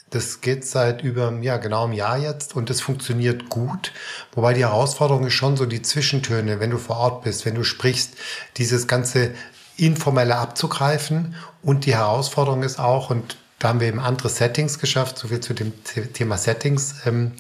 das 0.10 0.42
geht 0.42 0.66
seit 0.66 1.04
über, 1.04 1.32
ja, 1.42 1.58
genau 1.58 1.84
einem 1.84 1.94
Jahr 1.94 2.18
jetzt 2.18 2.56
und 2.56 2.70
es 2.70 2.82
funktioniert 2.82 3.50
gut. 3.50 3.92
Wobei 4.34 4.54
die 4.54 4.66
Herausforderung 4.66 5.28
ist 5.28 5.34
schon 5.34 5.58
so 5.58 5.66
die 5.66 5.82
Zwischentöne, 5.82 6.60
wenn 6.60 6.72
du 6.72 6.78
vor 6.78 6.98
Ort 6.98 7.24
bist, 7.24 7.46
wenn 7.46 7.56
du 7.56 7.64
sprichst, 7.64 8.16
dieses 8.58 8.88
ganze 8.88 9.32
informelle 9.78 10.36
abzugreifen. 10.36 11.36
Und 11.62 11.86
die 11.86 11.96
Herausforderung 11.96 12.64
ist 12.64 12.80
auch, 12.80 13.10
und 13.10 13.38
da 13.60 13.70
haben 13.70 13.80
wir 13.80 13.88
eben 13.88 14.00
andere 14.00 14.30
Settings 14.30 14.80
geschafft, 14.80 15.18
so 15.18 15.28
viel 15.28 15.42
zu 15.42 15.54
dem 15.54 15.74
Thema 16.14 16.38
Settings. 16.38 16.96
Ähm, 17.06 17.34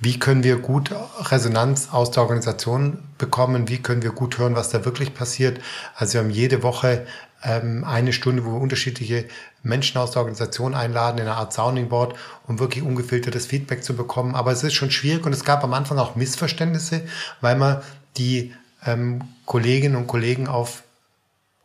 wie 0.00 0.18
können 0.18 0.42
wir 0.42 0.56
gut 0.56 0.90
Resonanz 1.30 1.88
aus 1.92 2.10
der 2.10 2.24
Organisation 2.24 2.98
bekommen? 3.16 3.68
Wie 3.68 3.78
können 3.78 4.02
wir 4.02 4.10
gut 4.10 4.38
hören, 4.38 4.56
was 4.56 4.70
da 4.70 4.84
wirklich 4.84 5.14
passiert? 5.14 5.60
Also 5.94 6.14
wir 6.14 6.20
haben 6.22 6.30
jede 6.30 6.62
Woche 6.62 7.06
ähm, 7.44 7.84
eine 7.84 8.12
Stunde, 8.12 8.44
wo 8.44 8.52
wir 8.52 8.60
unterschiedliche 8.60 9.26
Menschen 9.62 9.98
aus 9.98 10.12
der 10.12 10.20
Organisation 10.22 10.74
einladen 10.74 11.18
in 11.18 11.26
eine 11.26 11.36
Art 11.36 11.52
Sounding 11.52 11.88
Board, 11.88 12.14
um 12.46 12.58
wirklich 12.58 12.82
ungefiltertes 12.82 13.46
Feedback 13.46 13.84
zu 13.84 13.94
bekommen. 13.94 14.34
Aber 14.34 14.50
es 14.50 14.64
ist 14.64 14.74
schon 14.74 14.90
schwierig 14.90 15.24
und 15.26 15.32
es 15.32 15.44
gab 15.44 15.62
am 15.62 15.74
Anfang 15.74 15.98
auch 15.98 16.16
Missverständnisse, 16.16 17.02
weil 17.40 17.56
man 17.56 17.82
die 18.16 18.54
ähm, 18.86 19.22
Kolleginnen 19.46 19.96
und 19.96 20.06
Kollegen 20.06 20.48
auf 20.48 20.82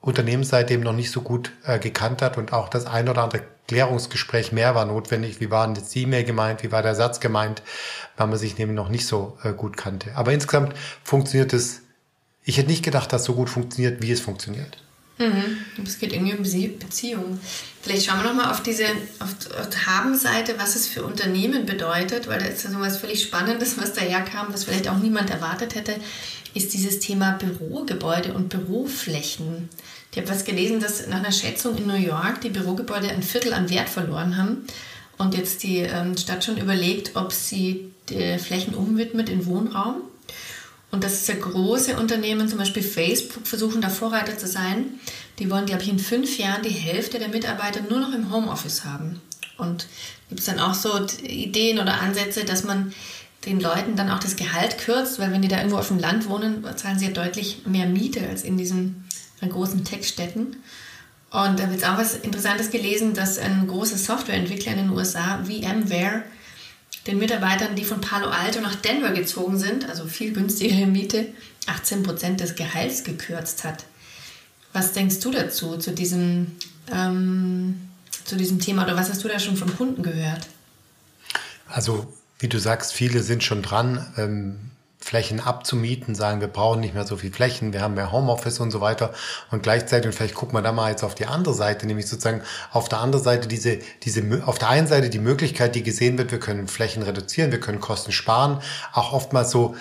Unternehmensseite 0.02 0.74
eben 0.74 0.84
noch 0.84 0.94
nicht 0.94 1.12
so 1.12 1.22
gut 1.22 1.52
äh, 1.66 1.80
gekannt 1.80 2.22
hat 2.22 2.38
und 2.38 2.54
auch 2.54 2.70
das 2.70 2.86
ein 2.86 3.10
oder 3.10 3.24
andere 3.24 3.44
Klärungsgespräch 3.68 4.52
mehr 4.52 4.74
war 4.74 4.86
notwendig. 4.86 5.40
Wie 5.40 5.52
war 5.52 5.68
denn 5.68 5.76
jetzt 5.76 5.94
die 5.94 6.04
E-Mail 6.04 6.24
gemeint? 6.24 6.64
Wie 6.64 6.72
war 6.72 6.82
der 6.82 6.96
Satz 6.96 7.20
gemeint? 7.20 7.62
Weil 8.18 8.28
man 8.28 8.38
sich 8.38 8.58
nämlich 8.58 8.76
noch 8.76 8.90
nicht 8.90 9.06
so 9.06 9.38
äh, 9.44 9.54
gut 9.54 9.78
kannte. 9.78 10.16
Aber 10.16 10.32
insgesamt 10.34 10.74
funktioniert 11.04 11.54
es. 11.54 11.82
Ich 12.44 12.58
hätte 12.58 12.70
nicht 12.70 12.84
gedacht, 12.84 13.14
dass 13.14 13.22
es 13.22 13.28
so 13.28 13.36
gut 13.36 13.50
funktioniert, 13.50 14.02
wie 14.02 14.12
es 14.12 14.22
funktioniert. 14.22 14.78
Mhm. 15.20 15.58
Es 15.86 16.00
geht 16.00 16.14
irgendwie 16.14 16.34
um 16.34 16.80
Beziehungen. 16.80 17.40
Vielleicht 17.82 18.06
schauen 18.06 18.24
wir 18.24 18.30
nochmal 18.30 18.52
auf 18.52 18.64
diese 18.64 18.86
auf, 19.20 19.36
auf 19.60 19.86
Haben-Seite, 19.86 20.56
was 20.58 20.76
es 20.76 20.88
für 20.88 21.04
Unternehmen 21.04 21.66
bedeutet, 21.66 22.28
weil 22.28 22.40
da 22.40 22.46
ist 22.46 22.62
so 22.62 22.80
was 22.80 22.98
völlig 22.98 23.22
Spannendes, 23.22 23.78
was 23.78 23.94
daherkam, 23.94 24.48
was 24.52 24.64
vielleicht 24.64 24.88
auch 24.88 24.98
niemand 24.98 25.30
erwartet 25.30 25.76
hätte 25.76 25.96
ist 26.54 26.74
dieses 26.74 27.00
Thema 27.00 27.34
Bürogebäude 27.34 28.34
und 28.34 28.50
Büroflächen. 28.50 29.70
Ich 30.12 30.18
habe 30.18 30.30
was 30.30 30.46
gelesen, 30.46 30.80
dass 30.80 31.06
nach 31.08 31.20
einer 31.20 31.32
Schätzung 31.32 31.78
in 31.78 31.88
New 31.88 31.94
York 31.96 32.42
die 32.42 32.50
Bürogebäude 32.50 33.10
ein 33.10 33.24
Viertel 33.24 33.54
an 33.54 33.70
Wert 33.70 33.90
verloren 33.90 34.38
haben 34.38 34.66
und 35.18 35.36
jetzt 35.36 35.64
die 35.64 35.80
ähm, 35.80 36.18
Stadt 36.18 36.44
schon 36.44 36.58
überlegt, 36.58 37.16
ob 37.16 37.32
sie 37.32 37.92
die 38.10 38.40
Flächen 38.40 38.74
umwidmet 38.74 39.30
in 39.30 39.46
Wohnraum. 39.46 40.02
Und 40.92 41.04
das 41.04 41.14
ist 41.14 41.28
ja 41.28 41.36
große 41.36 41.98
Unternehmen, 41.98 42.48
zum 42.48 42.58
Beispiel 42.58 42.82
Facebook, 42.82 43.46
versuchen 43.46 43.82
da 43.82 43.90
Vorreiter 43.90 44.38
zu 44.38 44.48
sein. 44.48 45.00
Die 45.38 45.50
wollen, 45.50 45.66
glaube 45.66 45.84
ich, 45.84 45.90
in 45.90 46.00
fünf 46.00 46.38
Jahren 46.38 46.64
die 46.64 46.70
Hälfte 46.70 47.20
der 47.20 47.30
Mitarbeiter 47.30 47.82
nur 47.82 48.00
noch 48.00 48.14
im 48.14 48.32
Homeoffice 48.32 48.86
haben. 48.86 49.22
Und 49.58 49.88
gibt 50.30 50.40
es 50.40 50.48
dann 50.48 50.60
auch 50.60 50.74
so 50.74 51.06
Ideen 51.24 51.80
oder 51.80 52.02
Ansätze, 52.02 52.44
dass 52.44 52.64
man 52.64 52.94
den 53.46 53.60
Leuten 53.60 53.96
dann 53.96 54.10
auch 54.10 54.20
das 54.20 54.36
Gehalt 54.36 54.80
kürzt, 54.80 55.20
weil 55.20 55.32
wenn 55.32 55.42
die 55.42 55.48
da 55.48 55.58
irgendwo 55.58 55.78
auf 55.78 55.88
dem 55.88 56.00
Land 56.00 56.28
wohnen, 56.28 56.66
zahlen 56.76 57.00
sie 57.00 57.06
ja 57.06 57.12
deutlich 57.12 57.66
mehr 57.66 57.86
Miete 57.86 58.28
als 58.28 58.44
in 58.44 58.58
diesen 58.58 59.06
großen 59.42 59.84
Tech-Städten. 59.86 60.58
Und 61.32 61.60
da 61.60 61.66
ich 61.66 61.72
jetzt 61.72 61.88
auch 61.88 61.98
was 61.98 62.16
Interessantes 62.16 62.72
gelesen, 62.72 63.14
dass 63.14 63.38
ein 63.38 63.68
großer 63.68 63.98
Softwareentwickler 63.98 64.74
in 64.74 64.78
den 64.80 64.90
USA, 64.90 65.44
VMware, 65.44 66.24
den 67.08 67.18
Mitarbeitern, 67.18 67.76
die 67.76 67.84
von 67.84 68.02
Palo 68.02 68.28
Alto 68.28 68.62
nach 68.62 68.76
Denver 68.76 69.12
gezogen 69.12 69.58
sind, 69.58 69.88
also 69.90 70.06
viel 70.06 70.34
günstigere 70.34 70.86
Miete, 70.86 71.28
18 71.68 72.04
Prozent 72.04 72.40
des 72.40 72.56
Gehalts 72.56 73.04
gekürzt 73.04 73.64
hat. 73.64 73.86
Was 74.74 74.94
denkst 74.94 75.20
du 75.20 75.32
dazu, 75.32 75.78
zu 75.78 75.92
diesem, 75.92 76.56
ähm, 76.92 77.80
zu 78.26 78.36
diesem 78.36 78.60
Thema 78.60 78.84
oder 78.84 78.96
was 78.96 79.10
hast 79.10 79.24
du 79.24 79.28
da 79.28 79.40
schon 79.40 79.58
von 79.58 79.76
Kunden 79.76 80.04
gehört? 80.04 80.48
Also 81.68 82.14
wie 82.40 82.48
du 82.48 82.60
sagst, 82.60 82.94
viele 82.94 83.22
sind 83.22 83.44
schon 83.44 83.62
dran, 83.62 84.06
ähm, 84.18 84.69
Flächen 85.02 85.40
abzumieten, 85.40 86.14
sagen, 86.14 86.42
wir 86.42 86.50
brauchen 86.50 86.82
nicht 86.82 86.94
mehr 86.94 87.08
so 87.08 87.16
viel 87.16 87.32
Flächen, 87.32 87.72
wir 87.72 87.82
haben 87.82 87.94
mehr 87.94 88.12
Homeoffice 88.12 88.60
und 88.60 88.70
so 88.70 88.82
weiter. 88.82 89.14
Und 89.50 89.64
gleichzeitig, 89.64 90.08
und 90.08 90.14
vielleicht 90.14 90.36
gucken 90.36 90.56
wir 90.56 90.62
da 90.62 90.72
mal 90.72 90.92
jetzt 90.92 91.04
auf 91.04 91.16
die 91.16 91.26
andere 91.26 91.54
Seite, 91.54 91.88
nämlich 91.88 92.08
sozusagen 92.08 92.42
auf 92.72 92.90
der 92.90 93.00
anderen 93.00 93.24
Seite 93.24 93.48
diese, 93.48 93.80
diese, 94.04 94.44
auf 94.46 94.60
der 94.60 94.70
einen 94.70 94.88
Seite 94.88 95.10
die 95.10 95.20
Möglichkeit, 95.20 95.76
die 95.76 95.84
gesehen 95.84 96.18
wird, 96.18 96.32
wir 96.32 96.40
können 96.40 96.68
Flächen 96.68 97.02
reduzieren, 97.02 97.52
wir 97.52 97.62
können 97.62 97.80
Kosten 97.80 98.12
sparen, 98.12 98.62
auch 98.92 99.14
oftmals 99.14 99.52
so 99.52 99.76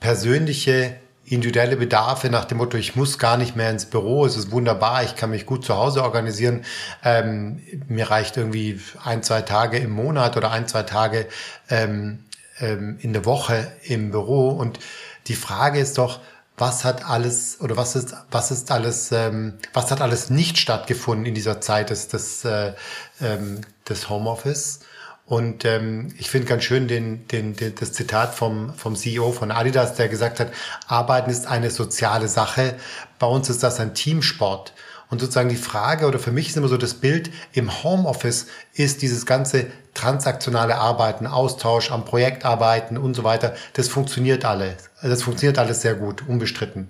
persönliche 0.00 0.96
individuelle 1.26 1.76
Bedarfe 1.76 2.30
nach 2.30 2.44
dem 2.44 2.58
Motto, 2.58 2.76
ich 2.76 2.94
muss 2.94 3.18
gar 3.18 3.36
nicht 3.36 3.56
mehr 3.56 3.70
ins 3.70 3.86
Büro, 3.86 4.24
es 4.24 4.36
ist 4.36 4.52
wunderbar, 4.52 5.02
ich 5.02 5.16
kann 5.16 5.30
mich 5.30 5.44
gut 5.44 5.64
zu 5.64 5.76
Hause 5.76 6.02
organisieren. 6.02 6.64
Ähm, 7.04 7.60
mir 7.88 8.10
reicht 8.10 8.36
irgendwie 8.36 8.80
ein, 9.04 9.22
zwei 9.22 9.42
Tage 9.42 9.78
im 9.78 9.90
Monat 9.90 10.36
oder 10.36 10.52
ein, 10.52 10.68
zwei 10.68 10.84
Tage 10.84 11.26
ähm, 11.68 12.20
ähm, 12.60 12.98
in 13.00 13.12
der 13.12 13.24
Woche 13.24 13.72
im 13.84 14.10
Büro. 14.10 14.50
Und 14.50 14.78
die 15.26 15.34
Frage 15.34 15.80
ist 15.80 15.98
doch, 15.98 16.20
was 16.58 16.84
hat 16.84 17.04
alles 17.04 17.60
oder 17.60 17.76
was 17.76 17.96
ist 17.96 18.14
was 18.30 18.50
ist 18.50 18.70
alles 18.70 19.12
ähm, 19.12 19.58
was 19.74 19.90
hat 19.90 20.00
alles 20.00 20.30
nicht 20.30 20.56
stattgefunden 20.56 21.26
in 21.26 21.34
dieser 21.34 21.60
Zeit 21.60 21.90
des 21.90 22.08
des, 22.08 22.46
äh, 22.46 22.72
ähm, 23.20 23.60
des 23.86 24.08
Homeoffice 24.08 24.80
und 25.26 25.64
ähm, 25.64 26.14
ich 26.18 26.30
finde 26.30 26.46
ganz 26.46 26.62
schön 26.62 26.86
den, 26.86 27.26
den, 27.26 27.56
den, 27.56 27.74
das 27.74 27.92
Zitat 27.92 28.32
vom, 28.32 28.72
vom 28.74 28.94
CEO 28.94 29.32
von 29.32 29.50
Adidas, 29.50 29.94
der 29.96 30.08
gesagt 30.08 30.38
hat, 30.38 30.52
Arbeiten 30.86 31.30
ist 31.30 31.48
eine 31.48 31.70
soziale 31.70 32.28
Sache. 32.28 32.76
Bei 33.18 33.26
uns 33.26 33.50
ist 33.50 33.64
das 33.64 33.80
ein 33.80 33.92
Teamsport. 33.92 34.72
Und 35.08 35.20
sozusagen 35.20 35.48
die 35.48 35.56
Frage 35.56 36.06
oder 36.06 36.18
für 36.18 36.32
mich 36.32 36.48
ist 36.48 36.56
immer 36.56 36.68
so 36.68 36.76
das 36.76 36.94
Bild 36.94 37.30
im 37.52 37.82
Homeoffice 37.84 38.46
ist 38.74 39.02
dieses 39.02 39.24
ganze 39.24 39.66
transaktionale 39.94 40.76
Arbeiten, 40.76 41.26
Austausch 41.26 41.90
am 41.90 42.04
Projekt 42.04 42.44
arbeiten 42.44 42.98
und 42.98 43.14
so 43.14 43.24
weiter. 43.24 43.54
Das 43.74 43.88
funktioniert 43.88 44.44
alles. 44.44 44.90
Das 45.02 45.22
funktioniert 45.22 45.58
alles 45.58 45.82
sehr 45.82 45.94
gut, 45.94 46.24
unbestritten. 46.26 46.88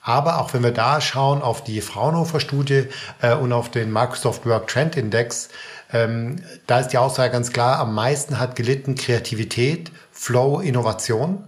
Aber 0.00 0.40
auch 0.40 0.52
wenn 0.52 0.64
wir 0.64 0.72
da 0.72 1.00
schauen 1.00 1.42
auf 1.42 1.62
die 1.62 1.80
Fraunhofer 1.80 2.40
Studie 2.40 2.88
äh, 3.20 3.34
und 3.34 3.52
auf 3.52 3.70
den 3.70 3.92
Microsoft 3.92 4.44
Work 4.46 4.66
Trend 4.66 4.96
Index, 4.96 5.48
ähm, 5.92 6.42
da 6.66 6.80
ist 6.80 6.88
die 6.88 6.98
Aussage 6.98 7.30
ganz 7.32 7.52
klar, 7.52 7.78
am 7.78 7.94
meisten 7.94 8.40
hat 8.40 8.56
gelitten 8.56 8.96
Kreativität, 8.96 9.92
Flow, 10.10 10.60
Innovation 10.60 11.44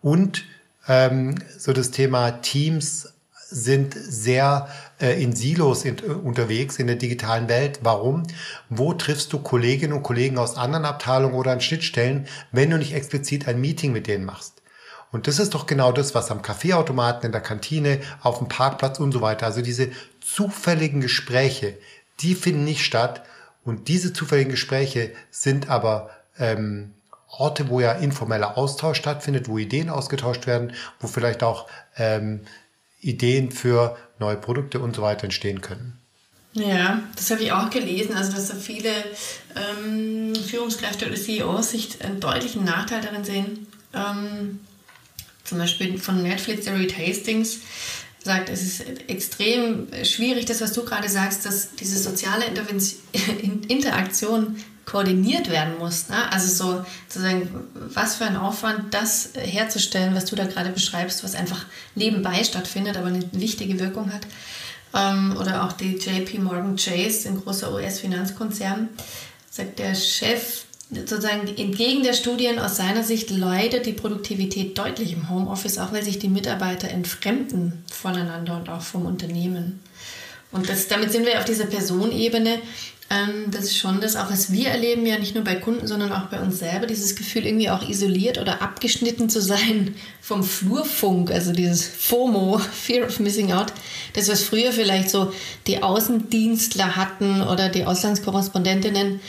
und 0.00 0.44
ähm, 0.86 1.36
so 1.58 1.72
das 1.72 1.90
Thema 1.90 2.30
Teams 2.42 3.14
sind 3.52 3.94
sehr 3.94 4.68
in 5.10 5.34
Silos 5.34 5.84
in, 5.84 5.98
äh, 5.98 6.12
unterwegs 6.12 6.78
in 6.78 6.86
der 6.86 6.96
digitalen 6.96 7.48
Welt. 7.48 7.80
Warum? 7.82 8.22
Wo 8.68 8.92
triffst 8.94 9.32
du 9.32 9.38
Kolleginnen 9.38 9.92
und 9.92 10.02
Kollegen 10.02 10.38
aus 10.38 10.56
anderen 10.56 10.84
Abteilungen 10.84 11.34
oder 11.34 11.52
an 11.52 11.60
Schnittstellen, 11.60 12.26
wenn 12.52 12.70
du 12.70 12.78
nicht 12.78 12.94
explizit 12.94 13.48
ein 13.48 13.60
Meeting 13.60 13.92
mit 13.92 14.06
denen 14.06 14.24
machst? 14.24 14.62
Und 15.10 15.26
das 15.26 15.38
ist 15.38 15.54
doch 15.54 15.66
genau 15.66 15.92
das, 15.92 16.14
was 16.14 16.30
am 16.30 16.40
Kaffeeautomaten, 16.40 17.26
in 17.26 17.32
der 17.32 17.42
Kantine, 17.42 18.00
auf 18.22 18.38
dem 18.38 18.48
Parkplatz 18.48 18.98
und 18.98 19.12
so 19.12 19.20
weiter, 19.20 19.44
also 19.46 19.60
diese 19.60 19.90
zufälligen 20.20 21.02
Gespräche, 21.02 21.76
die 22.20 22.34
finden 22.34 22.64
nicht 22.64 22.84
statt, 22.84 23.22
und 23.64 23.88
diese 23.88 24.12
zufälligen 24.12 24.50
Gespräche 24.50 25.12
sind 25.30 25.68
aber 25.68 26.10
ähm, 26.38 26.94
Orte, 27.28 27.68
wo 27.68 27.80
ja 27.80 27.92
informeller 27.92 28.58
Austausch 28.58 28.98
stattfindet, 28.98 29.48
wo 29.48 29.56
Ideen 29.56 29.88
ausgetauscht 29.88 30.46
werden, 30.46 30.72
wo 31.00 31.06
vielleicht 31.06 31.42
auch 31.42 31.66
ähm, 31.96 32.40
Ideen 33.02 33.50
für 33.50 33.98
neue 34.18 34.36
Produkte 34.36 34.80
und 34.80 34.96
so 34.96 35.02
weiter 35.02 35.24
entstehen 35.24 35.60
können. 35.60 35.98
Ja, 36.54 37.02
das 37.16 37.30
habe 37.30 37.42
ich 37.42 37.52
auch 37.52 37.70
gelesen, 37.70 38.14
also 38.14 38.32
dass 38.32 38.48
da 38.48 38.54
viele 38.54 38.90
ähm, 39.56 40.34
Führungskräfte 40.34 41.06
oder 41.06 41.16
CEOs 41.16 41.70
sich 41.70 42.04
einen 42.04 42.20
deutlichen 42.20 42.64
Nachteil 42.64 43.00
darin 43.00 43.24
sehen. 43.24 43.66
Ähm, 43.94 44.60
zum 45.44 45.58
Beispiel 45.58 45.98
von 45.98 46.22
Netflix, 46.22 46.64
der 46.64 46.78
Reed 46.78 46.96
Hastings, 46.96 47.60
sagt, 48.22 48.50
es 48.50 48.62
ist 48.62 48.80
extrem 49.08 49.88
schwierig, 50.04 50.44
das, 50.44 50.60
was 50.60 50.72
du 50.72 50.84
gerade 50.84 51.08
sagst, 51.08 51.44
dass 51.44 51.74
diese 51.74 51.98
soziale 51.98 52.44
Interaktion 53.68 54.56
koordiniert 54.84 55.50
werden 55.50 55.78
muss. 55.78 56.08
Ne? 56.08 56.32
Also 56.32 56.48
so 56.48 56.84
zu 57.08 57.20
sagen, 57.20 57.48
was 57.74 58.16
für 58.16 58.24
ein 58.24 58.36
Aufwand, 58.36 58.92
das 58.92 59.30
herzustellen, 59.34 60.14
was 60.14 60.24
du 60.24 60.36
da 60.36 60.44
gerade 60.44 60.70
beschreibst, 60.70 61.22
was 61.24 61.34
einfach 61.34 61.64
nebenbei 61.94 62.42
stattfindet, 62.44 62.96
aber 62.96 63.08
eine 63.08 63.22
wichtige 63.32 63.78
Wirkung 63.78 64.12
hat. 64.12 64.22
Ähm, 64.94 65.36
oder 65.38 65.64
auch 65.64 65.72
die 65.72 65.96
JP 65.96 66.40
Morgan 66.40 66.76
Chase, 66.76 67.28
ein 67.28 67.40
großer 67.40 67.72
US-Finanzkonzern, 67.72 68.88
sagt 69.50 69.78
der 69.78 69.94
Chef 69.94 70.64
sozusagen 70.94 71.48
entgegen 71.48 72.02
der 72.02 72.12
Studien 72.12 72.58
aus 72.58 72.76
seiner 72.76 73.02
Sicht 73.02 73.30
leidet 73.30 73.86
die 73.86 73.92
Produktivität 73.92 74.76
deutlich 74.76 75.12
im 75.12 75.30
Homeoffice, 75.30 75.78
auch 75.78 75.92
weil 75.92 76.02
sich 76.02 76.18
die 76.18 76.28
Mitarbeiter 76.28 76.88
entfremden 76.88 77.82
voneinander 77.90 78.56
und 78.56 78.68
auch 78.68 78.82
vom 78.82 79.06
Unternehmen. 79.06 79.80
Und 80.50 80.68
das, 80.68 80.88
damit 80.88 81.10
sind 81.10 81.24
wir 81.24 81.38
auf 81.38 81.46
dieser 81.46 81.64
Personenebene. 81.64 82.58
Ähm, 83.12 83.50
das 83.50 83.64
ist 83.64 83.76
schon 83.76 84.00
das, 84.00 84.16
auch 84.16 84.30
was 84.30 84.52
wir 84.52 84.68
erleben, 84.68 85.04
ja 85.04 85.18
nicht 85.18 85.34
nur 85.34 85.44
bei 85.44 85.56
Kunden, 85.56 85.86
sondern 85.86 86.12
auch 86.12 86.26
bei 86.26 86.40
uns 86.40 86.60
selber, 86.60 86.86
dieses 86.86 87.14
Gefühl, 87.14 87.44
irgendwie 87.44 87.68
auch 87.68 87.86
isoliert 87.86 88.38
oder 88.38 88.62
abgeschnitten 88.62 89.28
zu 89.28 89.42
sein 89.42 89.94
vom 90.22 90.42
Flurfunk, 90.42 91.30
also 91.30 91.52
dieses 91.52 91.86
FOMO, 91.86 92.58
Fear 92.58 93.06
of 93.06 93.20
Missing 93.20 93.52
Out. 93.52 93.72
Das, 94.14 94.28
was 94.28 94.42
früher 94.42 94.72
vielleicht 94.72 95.10
so 95.10 95.32
die 95.66 95.82
Außendienstler 95.82 96.96
hatten 96.96 97.42
oder 97.42 97.68
die 97.68 97.84
Auslandskorrespondentinnen, 97.84 99.20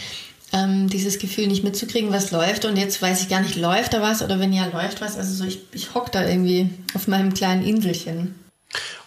ähm, 0.53 0.87
dieses 0.87 1.19
Gefühl 1.19 1.47
nicht 1.47 1.65
mitzukriegen, 1.65 2.13
was 2.13 2.31
läuft 2.31 2.63
und 2.63 2.77
jetzt 2.77 3.01
weiß 3.01 3.21
ich 3.21 3.29
gar 3.29 3.41
nicht, 3.41 3.57
läuft 3.57 3.93
da 3.93 4.01
was 4.01 4.21
oder 4.21 4.39
wenn 4.39 4.53
ja, 4.53 4.65
läuft 4.67 5.01
was. 5.01 5.17
Also 5.17 5.33
so, 5.33 5.43
ich, 5.43 5.59
ich 5.73 5.93
hock 5.93 6.09
da 6.11 6.25
irgendwie 6.25 6.69
auf 6.93 7.07
meinem 7.07 7.33
kleinen 7.33 7.65
Inselchen. 7.65 8.35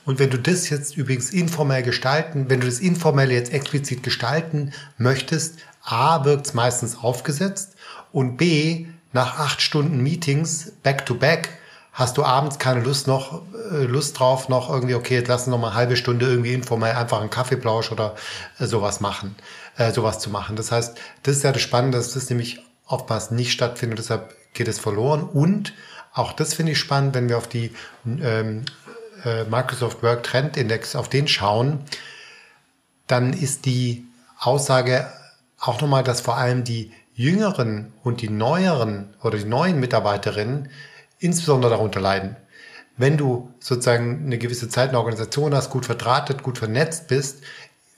Und 0.04 0.18
wenn 0.18 0.30
du 0.30 0.38
das 0.38 0.70
jetzt 0.70 0.96
übrigens 0.96 1.30
informell 1.30 1.82
gestalten, 1.82 2.48
wenn 2.48 2.60
du 2.60 2.66
das 2.66 2.78
informell 2.78 3.32
jetzt 3.32 3.52
explizit 3.52 4.02
gestalten 4.02 4.72
möchtest, 4.98 5.58
A, 5.82 6.24
wirkt 6.24 6.46
es 6.46 6.54
meistens 6.54 6.96
aufgesetzt 6.96 7.74
und 8.12 8.36
B, 8.36 8.86
nach 9.12 9.38
acht 9.38 9.62
Stunden 9.62 10.02
Meetings 10.02 10.72
back 10.82 11.06
to 11.06 11.14
back, 11.14 11.48
hast 11.92 12.18
du 12.18 12.24
abends 12.24 12.58
keine 12.58 12.80
Lust 12.80 13.06
noch, 13.06 13.42
äh, 13.72 13.84
Lust 13.84 14.18
drauf, 14.18 14.48
noch 14.48 14.68
irgendwie, 14.68 14.94
okay, 14.94 15.14
jetzt 15.14 15.28
lass 15.28 15.42
uns 15.42 15.48
noch 15.48 15.58
mal 15.58 15.68
eine 15.68 15.76
halbe 15.76 15.96
Stunde 15.96 16.26
irgendwie 16.26 16.52
informell 16.52 16.94
einfach 16.94 17.20
einen 17.20 17.30
Kaffeeplausch 17.30 17.90
oder 17.90 18.14
äh, 18.58 18.66
sowas 18.66 19.00
machen, 19.00 19.34
äh, 19.78 19.90
sowas 19.92 20.18
zu 20.18 20.28
machen. 20.28 20.56
Das 20.56 20.70
heißt, 20.70 20.98
das 21.22 21.36
ist 21.36 21.42
ja 21.42 21.52
das 21.52 21.62
Spannende, 21.62 21.96
dass 21.96 22.12
das 22.12 22.28
nämlich 22.28 22.60
oftmals 22.86 23.30
nicht 23.30 23.52
stattfindet, 23.52 23.98
deshalb 23.98 24.34
geht 24.52 24.68
es 24.68 24.78
verloren. 24.78 25.22
Und 25.22 25.72
auch 26.12 26.32
das 26.32 26.54
finde 26.54 26.72
ich 26.72 26.78
spannend, 26.78 27.14
wenn 27.14 27.28
wir 27.28 27.38
auf 27.38 27.48
die 27.48 27.72
ähm, 28.06 28.64
äh, 29.26 29.44
Microsoft 29.44 30.02
Work 30.02 30.22
Trend 30.22 30.56
Index, 30.56 30.96
auf 30.96 31.08
den 31.08 31.28
schauen, 31.28 31.80
dann 33.06 33.32
ist 33.32 33.66
die 33.66 34.06
Aussage 34.38 35.06
auch 35.58 35.80
nochmal, 35.80 36.04
dass 36.04 36.20
vor 36.20 36.36
allem 36.36 36.64
die 36.64 36.92
jüngeren 37.14 37.92
und 38.02 38.20
die 38.20 38.28
neueren 38.28 39.14
oder 39.22 39.38
die 39.38 39.44
neuen 39.44 39.80
Mitarbeiterinnen 39.80 40.70
insbesondere 41.18 41.70
darunter 41.70 42.00
leiden. 42.00 42.36
Wenn 42.98 43.16
du 43.16 43.52
sozusagen 43.58 44.24
eine 44.24 44.38
gewisse 44.38 44.68
Zeit 44.68 44.86
in 44.86 44.92
der 44.92 45.00
Organisation 45.00 45.54
hast, 45.54 45.70
gut 45.70 45.86
verdrahtet, 45.86 46.42
gut 46.42 46.58
vernetzt 46.58 47.08
bist, 47.08 47.42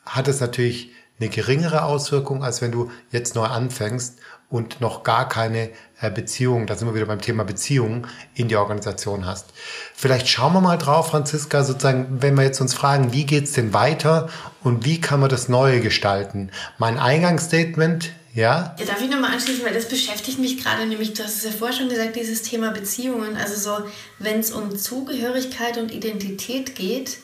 hat 0.05 0.29
es 0.29 0.41
natürlich 0.41 0.91
eine 1.21 1.29
geringere 1.29 1.83
Auswirkung, 1.85 2.43
als 2.45 2.63
wenn 2.63 2.73
du 2.73 2.91
jetzt 3.11 3.35
neu 3.35 3.45
anfängst 3.45 4.19
und 4.51 4.81
noch 4.81 5.03
gar 5.03 5.29
keine 5.29 5.71
äh, 6.01 6.11
Beziehung, 6.11 6.67
da 6.67 6.77
sind 6.77 6.89
wir 6.89 6.95
wieder 6.95 7.07
beim 7.07 7.21
Thema 7.21 7.45
Beziehungen, 7.45 8.07
in 8.35 8.49
die 8.49 8.57
Organisation 8.57 9.27
hast. 9.27 9.47
Vielleicht 9.95 10.29
schauen 10.29 10.55
wir 10.55 10.61
mal 10.61 10.79
drauf, 10.79 11.11
Franziska, 11.11 11.65
sozusagen, 11.65 12.23
wenn 12.23 12.37
wir 12.37 12.45
jetzt 12.45 12.61
uns 12.61 12.73
fragen, 12.73 13.13
wie 13.13 13.27
geht's 13.27 13.53
denn 13.53 13.75
weiter 13.75 14.29
und 14.63 14.85
wie 14.85 15.01
kann 15.01 15.21
man 15.21 15.29
das 15.29 15.49
Neue 15.49 15.81
gestalten? 15.81 16.51
Mein 16.79 16.99
Eingangsstatement 16.99 18.11
ja? 18.35 18.77
ja 18.79 18.85
darf 18.87 19.03
ich 19.03 19.11
nochmal 19.11 19.33
anschließen, 19.33 19.65
weil 19.65 19.75
das 19.75 19.89
beschäftigt 19.89 20.39
mich 20.39 20.63
gerade, 20.63 20.87
nämlich, 20.87 21.13
du 21.15 21.25
hast 21.25 21.39
es 21.39 21.45
ja 21.45 21.51
vorher 21.51 21.77
schon 21.77 21.89
gesagt, 21.89 22.17
dieses 22.17 22.43
Thema 22.43 22.71
Beziehungen. 22.71 23.37
Also 23.37 23.57
so, 23.57 23.85
wenn 24.19 24.41
es 24.41 24.53
um 24.53 24.79
Zugehörigkeit 24.79 25.77
und 25.77 25.93
Identität 25.93 26.77
geht, 26.77 27.19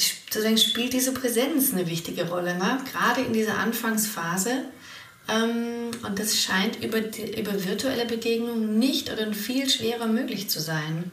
sozusagen 0.00 0.58
spielt 0.58 0.92
diese 0.92 1.12
Präsenz 1.12 1.72
eine 1.72 1.88
wichtige 1.88 2.28
Rolle, 2.28 2.56
ne? 2.56 2.78
gerade 2.92 3.22
in 3.22 3.32
dieser 3.32 3.58
Anfangsphase. 3.58 4.64
Ähm, 5.28 5.90
und 6.06 6.18
das 6.18 6.38
scheint 6.38 6.82
über, 6.82 6.98
über 6.98 7.64
virtuelle 7.64 8.06
Begegnungen 8.06 8.78
nicht 8.78 9.12
oder 9.12 9.32
viel 9.32 9.68
schwerer 9.68 10.06
möglich 10.06 10.48
zu 10.48 10.60
sein. 10.60 11.10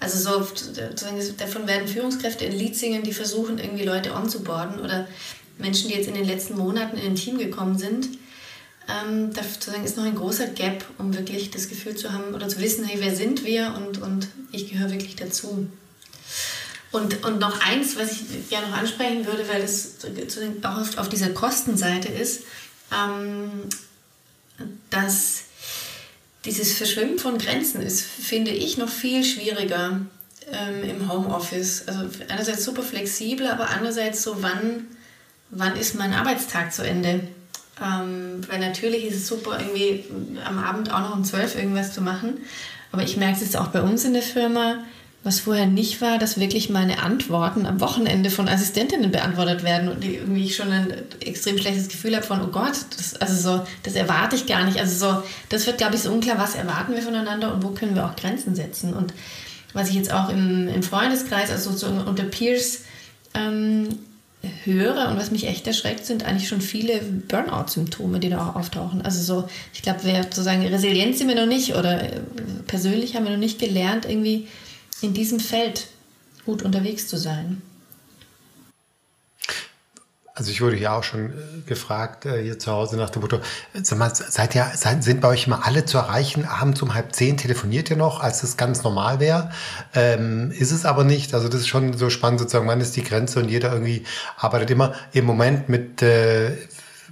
Also 0.00 0.18
so, 0.18 0.46
davon 1.36 1.68
werden 1.68 1.86
Führungskräfte 1.86 2.44
in 2.44 2.58
Lietzingen, 2.58 3.04
die 3.04 3.12
versuchen, 3.12 3.58
irgendwie 3.58 3.84
Leute 3.84 4.14
onzuboarden 4.14 4.80
oder 4.80 5.06
Menschen, 5.58 5.88
die 5.88 5.94
jetzt 5.94 6.08
in 6.08 6.14
den 6.14 6.26
letzten 6.26 6.56
Monaten 6.56 6.96
in 6.96 7.12
ein 7.12 7.14
Team 7.14 7.38
gekommen 7.38 7.78
sind, 7.78 8.08
ähm, 8.88 9.30
da 9.32 9.40
ist 9.84 9.96
noch 9.96 10.04
ein 10.04 10.16
großer 10.16 10.48
Gap, 10.48 10.84
um 10.98 11.16
wirklich 11.16 11.50
das 11.50 11.68
Gefühl 11.68 11.94
zu 11.94 12.12
haben 12.12 12.34
oder 12.34 12.48
zu 12.48 12.60
wissen, 12.60 12.84
hey, 12.84 12.98
wer 13.00 13.14
sind 13.14 13.44
wir 13.44 13.74
und, 13.76 14.02
und 14.02 14.28
ich 14.50 14.70
gehöre 14.70 14.90
wirklich 14.90 15.14
dazu. 15.14 15.68
Und, 16.92 17.24
und 17.24 17.38
noch 17.38 17.60
eins, 17.66 17.96
was 17.96 18.12
ich 18.12 18.48
gerne 18.50 18.68
noch 18.68 18.76
ansprechen 18.76 19.26
würde, 19.26 19.48
weil 19.48 19.62
das 19.62 19.96
auch 20.62 20.78
auf, 20.78 20.98
auf 20.98 21.08
dieser 21.08 21.30
Kostenseite 21.30 22.08
ist, 22.08 22.42
ähm, 22.92 23.50
dass 24.90 25.44
dieses 26.44 26.74
Verschwimmen 26.74 27.18
von 27.18 27.38
Grenzen 27.38 27.80
ist, 27.80 28.02
finde 28.02 28.50
ich, 28.50 28.76
noch 28.76 28.90
viel 28.90 29.24
schwieriger 29.24 30.00
ähm, 30.52 30.84
im 30.84 31.10
Homeoffice. 31.10 31.88
Also 31.88 32.10
einerseits 32.28 32.64
super 32.64 32.82
flexibel, 32.82 33.46
aber 33.46 33.70
andererseits 33.70 34.22
so, 34.22 34.42
wann 34.42 34.86
wann 35.52 35.76
ist 35.76 35.94
mein 35.94 36.12
Arbeitstag 36.12 36.72
zu 36.72 36.82
Ende? 36.82 37.20
Ähm, 37.80 38.40
weil 38.48 38.58
natürlich 38.58 39.04
ist 39.06 39.16
es 39.16 39.26
super, 39.28 39.58
irgendwie 39.60 40.04
am 40.44 40.58
Abend 40.58 40.92
auch 40.92 41.00
noch 41.00 41.16
um 41.16 41.24
12 41.24 41.56
irgendwas 41.56 41.94
zu 41.94 42.00
machen. 42.00 42.38
Aber 42.90 43.02
ich 43.02 43.16
merke 43.16 43.36
es 43.36 43.42
jetzt 43.42 43.56
auch 43.56 43.68
bei 43.68 43.80
uns 43.80 44.04
in 44.04 44.12
der 44.12 44.22
Firma, 44.22 44.84
was 45.24 45.38
vorher 45.38 45.66
nicht 45.66 46.00
war, 46.00 46.18
dass 46.18 46.40
wirklich 46.40 46.68
meine 46.68 47.00
Antworten 47.00 47.64
am 47.64 47.80
Wochenende 47.80 48.28
von 48.28 48.48
Assistentinnen 48.48 49.12
beantwortet 49.12 49.62
werden 49.62 49.88
und 49.88 50.04
irgendwie 50.04 50.44
ich 50.44 50.56
schon 50.56 50.72
ein 50.72 50.92
extrem 51.20 51.58
schlechtes 51.58 51.88
Gefühl 51.88 52.16
habe 52.16 52.26
von, 52.26 52.42
oh 52.42 52.48
Gott, 52.48 52.74
das, 52.96 53.14
also 53.16 53.34
so, 53.34 53.64
das 53.84 53.94
erwarte 53.94 54.34
ich 54.34 54.46
gar 54.46 54.64
nicht. 54.64 54.78
Also 54.80 55.12
so, 55.12 55.22
das 55.48 55.66
wird, 55.66 55.78
glaube 55.78 55.94
ich, 55.94 56.02
so 56.02 56.10
unklar, 56.10 56.38
was 56.38 56.56
erwarten 56.56 56.94
wir 56.94 57.02
voneinander 57.02 57.54
und 57.54 57.62
wo 57.62 57.68
können 57.68 57.94
wir 57.94 58.04
auch 58.04 58.16
Grenzen 58.16 58.56
setzen. 58.56 58.94
Und 58.94 59.14
was 59.72 59.90
ich 59.90 59.94
jetzt 59.94 60.12
auch 60.12 60.28
im, 60.28 60.68
im 60.68 60.82
Freundeskreis, 60.82 61.50
also 61.50 61.70
sozusagen 61.70 62.00
unter 62.00 62.24
Peers 62.24 62.80
ähm, 63.34 63.90
höre 64.64 65.08
und 65.08 65.18
was 65.18 65.30
mich 65.30 65.46
echt 65.46 65.68
erschreckt, 65.68 66.04
sind 66.04 66.24
eigentlich 66.24 66.48
schon 66.48 66.60
viele 66.60 67.00
Burnout-Symptome, 67.00 68.18
die 68.18 68.28
da 68.28 68.44
auch 68.44 68.56
auftauchen. 68.56 69.02
Also 69.02 69.22
so, 69.22 69.48
ich 69.72 69.82
glaube, 69.82 70.02
wir 70.02 70.24
sozusagen 70.24 70.66
Resilienz 70.66 71.18
sind 71.18 71.28
wir 71.28 71.36
noch 71.36 71.46
nicht 71.46 71.76
oder 71.76 72.02
äh, 72.02 72.20
persönlich 72.66 73.14
haben 73.14 73.24
wir 73.24 73.30
noch 73.30 73.38
nicht 73.38 73.60
gelernt, 73.60 74.04
irgendwie 74.08 74.48
in 75.02 75.14
diesem 75.14 75.40
Feld 75.40 75.88
gut 76.44 76.62
unterwegs 76.62 77.08
zu 77.08 77.16
sein. 77.16 77.62
Also 80.34 80.50
ich 80.50 80.62
wurde 80.62 80.76
hier 80.76 80.94
auch 80.94 81.04
schon 81.04 81.26
äh, 81.26 81.32
gefragt, 81.66 82.24
äh, 82.24 82.42
hier 82.42 82.58
zu 82.58 82.72
Hause 82.72 82.96
nach 82.96 83.10
dem 83.10 83.20
Motto, 83.20 83.40
sag 83.74 83.98
mal, 83.98 84.10
seid 84.14 84.54
ihr, 84.54 84.72
sind 84.74 85.20
bei 85.20 85.28
euch 85.28 85.46
immer 85.46 85.66
alle 85.66 85.84
zu 85.84 85.98
erreichen? 85.98 86.46
Abends 86.46 86.80
um 86.80 86.94
halb 86.94 87.14
zehn 87.14 87.36
telefoniert 87.36 87.90
ihr 87.90 87.96
noch, 87.96 88.20
als 88.20 88.42
es 88.42 88.56
ganz 88.56 88.82
normal 88.82 89.20
wäre? 89.20 89.50
Ähm, 89.94 90.50
ist 90.50 90.72
es 90.72 90.86
aber 90.86 91.04
nicht. 91.04 91.34
Also 91.34 91.48
das 91.48 91.60
ist 91.60 91.68
schon 91.68 91.98
so 91.98 92.08
spannend 92.08 92.40
sozusagen, 92.40 92.66
wann 92.66 92.80
ist 92.80 92.96
die 92.96 93.04
Grenze 93.04 93.40
und 93.40 93.50
jeder 93.50 93.72
irgendwie 93.72 94.04
arbeitet 94.38 94.70
immer 94.70 94.94
im 95.12 95.26
Moment 95.26 95.68
mit, 95.68 96.00
äh, 96.00 96.56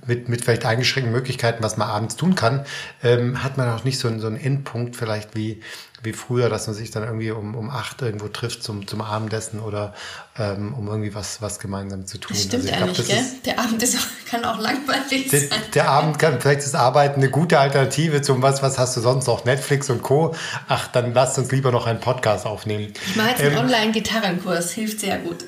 mit, 0.07 0.29
mit 0.29 0.45
vielleicht 0.45 0.65
eingeschränkten 0.65 1.13
Möglichkeiten, 1.13 1.63
was 1.63 1.77
man 1.77 1.89
abends 1.89 2.17
tun 2.17 2.35
kann, 2.35 2.65
ähm, 3.03 3.43
hat 3.43 3.57
man 3.57 3.69
auch 3.69 3.85
nicht 3.85 3.99
so, 3.99 4.09
einen, 4.09 4.21
so 4.21 4.27
einen 4.27 4.37
Endpunkt 4.37 4.97
vielleicht 4.97 5.35
wie, 5.37 5.61
wie 6.03 6.13
früher, 6.13 6.49
dass 6.49 6.67
man 6.67 6.75
sich 6.75 6.91
dann 6.91 7.05
irgendwie 7.05 7.31
um, 7.31 7.55
um 7.55 7.69
acht 7.69 8.01
irgendwo 8.01 8.29
trifft 8.29 8.63
zum, 8.63 8.87
zum 8.87 9.03
Abendessen 9.03 9.61
oder 9.61 9.95
ähm, 10.39 10.73
um 10.75 10.89
irgendwie 10.89 11.15
was, 11.15 11.43
was 11.43 11.59
gemeinsam 11.59 12.07
zu 12.07 12.19
tun. 12.19 12.35
Das 12.35 12.45
stimmt 12.45 12.65
also 12.65 12.75
eigentlich, 12.75 13.07
glaub, 13.07 13.09
gell? 13.09 13.19
Ist, 13.19 13.47
der 13.47 13.59
Abend 13.59 13.83
ist, 13.83 13.99
kann 14.27 14.45
auch 14.45 14.59
langweilig 14.59 15.29
der, 15.29 15.41
sein. 15.41 15.59
Der 15.75 15.89
Abend 15.91 16.19
kann, 16.19 16.41
vielleicht 16.41 16.61
ist 16.61 16.75
Arbeiten 16.75 17.21
eine 17.21 17.31
gute 17.31 17.59
Alternative 17.59 18.23
zum 18.23 18.41
was, 18.43 18.63
was 18.63 18.79
hast 18.79 18.97
du 18.97 19.01
sonst 19.01 19.27
noch, 19.27 19.45
Netflix 19.45 19.91
und 19.91 20.03
Co. 20.03 20.35
Ach, 20.69 20.89
dann 20.89 21.13
lasst 21.13 21.39
uns 21.39 21.53
lieber 21.53 21.71
noch 21.71 21.87
einen 21.87 22.01
Podcast 22.01 22.47
aufnehmen. 22.47 22.93
Ich 23.07 23.17
mache 23.17 23.31
jetzt 23.31 23.43
einen 23.43 23.53
ähm, 23.53 23.59
Online-Gitarrenkurs, 23.59 24.73
hilft 24.73 25.01
sehr 25.01 25.19
gut. 25.19 25.45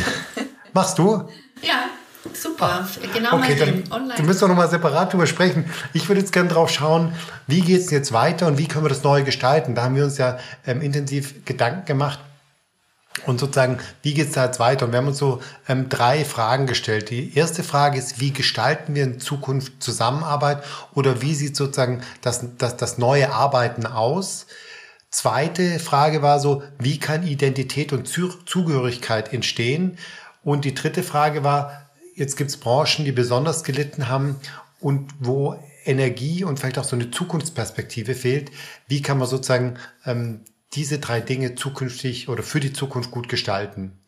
Machst 0.72 0.98
du? 0.98 1.28
Ja. 1.62 1.90
Super, 2.34 2.86
genau 3.14 3.36
okay, 3.36 3.56
dann, 3.56 3.92
Online. 3.92 4.14
Du 4.16 4.22
müssen 4.24 4.40
doch 4.40 4.48
nochmal 4.48 4.68
separat 4.68 5.12
drüber 5.12 5.26
sprechen. 5.26 5.64
Ich 5.94 6.08
würde 6.08 6.20
jetzt 6.20 6.32
gerne 6.32 6.50
drauf 6.50 6.70
schauen, 6.70 7.14
wie 7.46 7.62
geht 7.62 7.80
es 7.80 7.90
jetzt 7.90 8.12
weiter 8.12 8.46
und 8.46 8.58
wie 8.58 8.68
können 8.68 8.84
wir 8.84 8.90
das 8.90 9.02
neu 9.02 9.22
gestalten. 9.22 9.74
Da 9.74 9.84
haben 9.84 9.96
wir 9.96 10.04
uns 10.04 10.18
ja 10.18 10.38
ähm, 10.66 10.82
intensiv 10.82 11.44
Gedanken 11.46 11.86
gemacht. 11.86 12.20
Und 13.26 13.40
sozusagen, 13.40 13.78
wie 14.02 14.14
geht 14.14 14.28
es 14.28 14.34
da 14.34 14.46
jetzt 14.46 14.60
weiter? 14.60 14.86
Und 14.86 14.92
wir 14.92 14.98
haben 14.98 15.08
uns 15.08 15.18
so 15.18 15.40
ähm, 15.68 15.88
drei 15.88 16.24
Fragen 16.24 16.66
gestellt. 16.66 17.10
Die 17.10 17.36
erste 17.36 17.62
Frage 17.62 17.98
ist, 17.98 18.20
wie 18.20 18.32
gestalten 18.32 18.94
wir 18.94 19.04
in 19.04 19.20
Zukunft 19.20 19.82
Zusammenarbeit 19.82 20.62
oder 20.94 21.20
wie 21.20 21.34
sieht 21.34 21.56
sozusagen 21.56 22.02
das, 22.20 22.44
das, 22.58 22.76
das 22.76 22.98
neue 22.98 23.32
Arbeiten 23.32 23.86
aus? 23.86 24.46
Zweite 25.10 25.80
Frage 25.80 26.22
war 26.22 26.38
so, 26.38 26.62
wie 26.78 26.98
kann 26.98 27.26
Identität 27.26 27.92
und 27.92 28.06
Zugehörigkeit 28.06 29.32
entstehen? 29.32 29.98
Und 30.44 30.64
die 30.64 30.74
dritte 30.74 31.02
Frage 31.02 31.42
war, 31.42 31.89
Jetzt 32.14 32.36
gibt 32.36 32.50
es 32.50 32.56
Branchen, 32.56 33.04
die 33.04 33.12
besonders 33.12 33.64
gelitten 33.64 34.08
haben 34.08 34.36
und 34.80 35.10
wo 35.18 35.56
Energie 35.84 36.44
und 36.44 36.58
vielleicht 36.58 36.78
auch 36.78 36.84
so 36.84 36.96
eine 36.96 37.10
Zukunftsperspektive 37.10 38.14
fehlt. 38.14 38.50
Wie 38.86 39.02
kann 39.02 39.18
man 39.18 39.28
sozusagen 39.28 39.78
ähm, 40.04 40.44
diese 40.74 40.98
drei 40.98 41.20
Dinge 41.20 41.54
zukünftig 41.54 42.28
oder 42.28 42.42
für 42.42 42.60
die 42.60 42.72
Zukunft 42.72 43.10
gut 43.10 43.28
gestalten? 43.28 43.98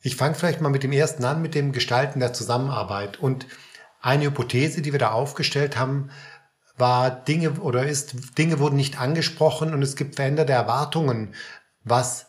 Ich 0.00 0.16
fange 0.16 0.34
vielleicht 0.34 0.60
mal 0.60 0.68
mit 0.68 0.82
dem 0.82 0.92
ersten 0.92 1.24
an, 1.24 1.42
mit 1.42 1.54
dem 1.54 1.72
Gestalten 1.72 2.20
der 2.20 2.32
Zusammenarbeit. 2.32 3.18
Und 3.18 3.46
eine 4.00 4.26
Hypothese, 4.26 4.82
die 4.82 4.92
wir 4.92 4.98
da 4.98 5.10
aufgestellt 5.10 5.76
haben, 5.76 6.10
war 6.76 7.10
Dinge 7.10 7.60
oder 7.60 7.86
ist, 7.86 8.38
Dinge 8.38 8.60
wurden 8.60 8.76
nicht 8.76 9.00
angesprochen 9.00 9.74
und 9.74 9.82
es 9.82 9.96
gibt 9.96 10.16
veränderte 10.16 10.52
Erwartungen, 10.52 11.34
was 11.82 12.27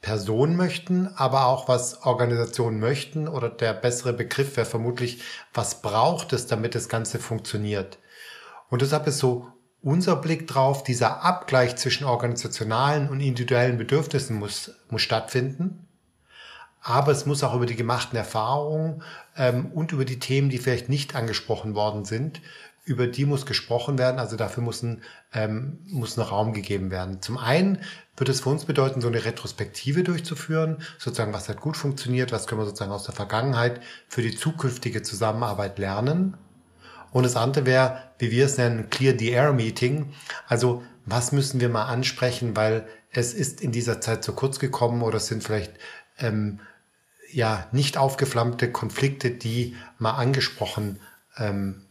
Personen 0.00 0.56
möchten, 0.56 1.08
aber 1.16 1.46
auch 1.46 1.68
was 1.68 2.02
Organisationen 2.02 2.80
möchten 2.80 3.28
oder 3.28 3.50
der 3.50 3.74
bessere 3.74 4.12
Begriff 4.12 4.56
wäre 4.56 4.66
vermutlich, 4.66 5.22
was 5.52 5.82
braucht 5.82 6.32
es, 6.32 6.46
damit 6.46 6.74
das 6.74 6.88
Ganze 6.88 7.18
funktioniert. 7.18 7.98
Und 8.70 8.82
deshalb 8.82 9.06
ist 9.06 9.18
so 9.18 9.48
unser 9.82 10.16
Blick 10.16 10.46
drauf, 10.46 10.82
dieser 10.82 11.22
Abgleich 11.22 11.76
zwischen 11.76 12.04
organisationalen 12.04 13.08
und 13.08 13.20
individuellen 13.20 13.78
Bedürfnissen 13.78 14.38
muss, 14.38 14.72
muss 14.88 15.02
stattfinden. 15.02 15.86
Aber 16.82 17.12
es 17.12 17.26
muss 17.26 17.42
auch 17.42 17.54
über 17.54 17.66
die 17.66 17.76
gemachten 17.76 18.16
Erfahrungen 18.16 19.02
ähm, 19.36 19.66
und 19.66 19.92
über 19.92 20.06
die 20.06 20.18
Themen, 20.18 20.48
die 20.48 20.58
vielleicht 20.58 20.88
nicht 20.88 21.14
angesprochen 21.14 21.74
worden 21.74 22.06
sind, 22.06 22.40
über 22.84 23.06
die 23.06 23.26
muss 23.26 23.44
gesprochen 23.44 23.98
werden. 23.98 24.18
Also 24.18 24.36
dafür 24.36 24.62
muss 24.62 24.82
ein, 24.82 25.02
ähm, 25.34 25.78
muss 25.86 26.16
ein 26.16 26.22
Raum 26.22 26.54
gegeben 26.54 26.90
werden. 26.90 27.20
Zum 27.20 27.36
einen 27.36 27.82
wird 28.20 28.28
es 28.28 28.42
für 28.42 28.50
uns 28.50 28.66
bedeuten, 28.66 29.00
so 29.00 29.08
eine 29.08 29.24
Retrospektive 29.24 30.02
durchzuführen, 30.02 30.78
sozusagen, 30.98 31.32
was 31.32 31.48
hat 31.48 31.60
gut 31.60 31.76
funktioniert, 31.76 32.32
was 32.32 32.46
können 32.46 32.60
wir 32.60 32.66
sozusagen 32.66 32.92
aus 32.92 33.04
der 33.04 33.14
Vergangenheit 33.14 33.80
für 34.08 34.22
die 34.22 34.36
zukünftige 34.36 35.02
Zusammenarbeit 35.02 35.78
lernen. 35.78 36.36
Und 37.12 37.24
das 37.24 37.36
andere 37.36 37.66
wäre, 37.66 38.02
wie 38.18 38.30
wir 38.30 38.44
es 38.44 38.58
nennen, 38.58 38.88
Clear 38.90 39.14
the 39.18 39.30
Air 39.30 39.52
Meeting. 39.52 40.12
Also 40.46 40.82
was 41.06 41.32
müssen 41.32 41.60
wir 41.60 41.68
mal 41.68 41.86
ansprechen, 41.86 42.54
weil 42.54 42.86
es 43.10 43.34
ist 43.34 43.60
in 43.60 43.72
dieser 43.72 44.00
Zeit 44.00 44.22
zu 44.22 44.32
kurz 44.32 44.58
gekommen 44.58 45.02
oder 45.02 45.16
es 45.16 45.26
sind 45.26 45.42
vielleicht 45.42 45.72
ähm, 46.18 46.60
ja 47.32 47.66
nicht 47.72 47.96
aufgeflammte 47.96 48.70
Konflikte, 48.70 49.30
die 49.30 49.76
mal 49.98 50.12
angesprochen 50.12 51.00
ähm, 51.36 51.82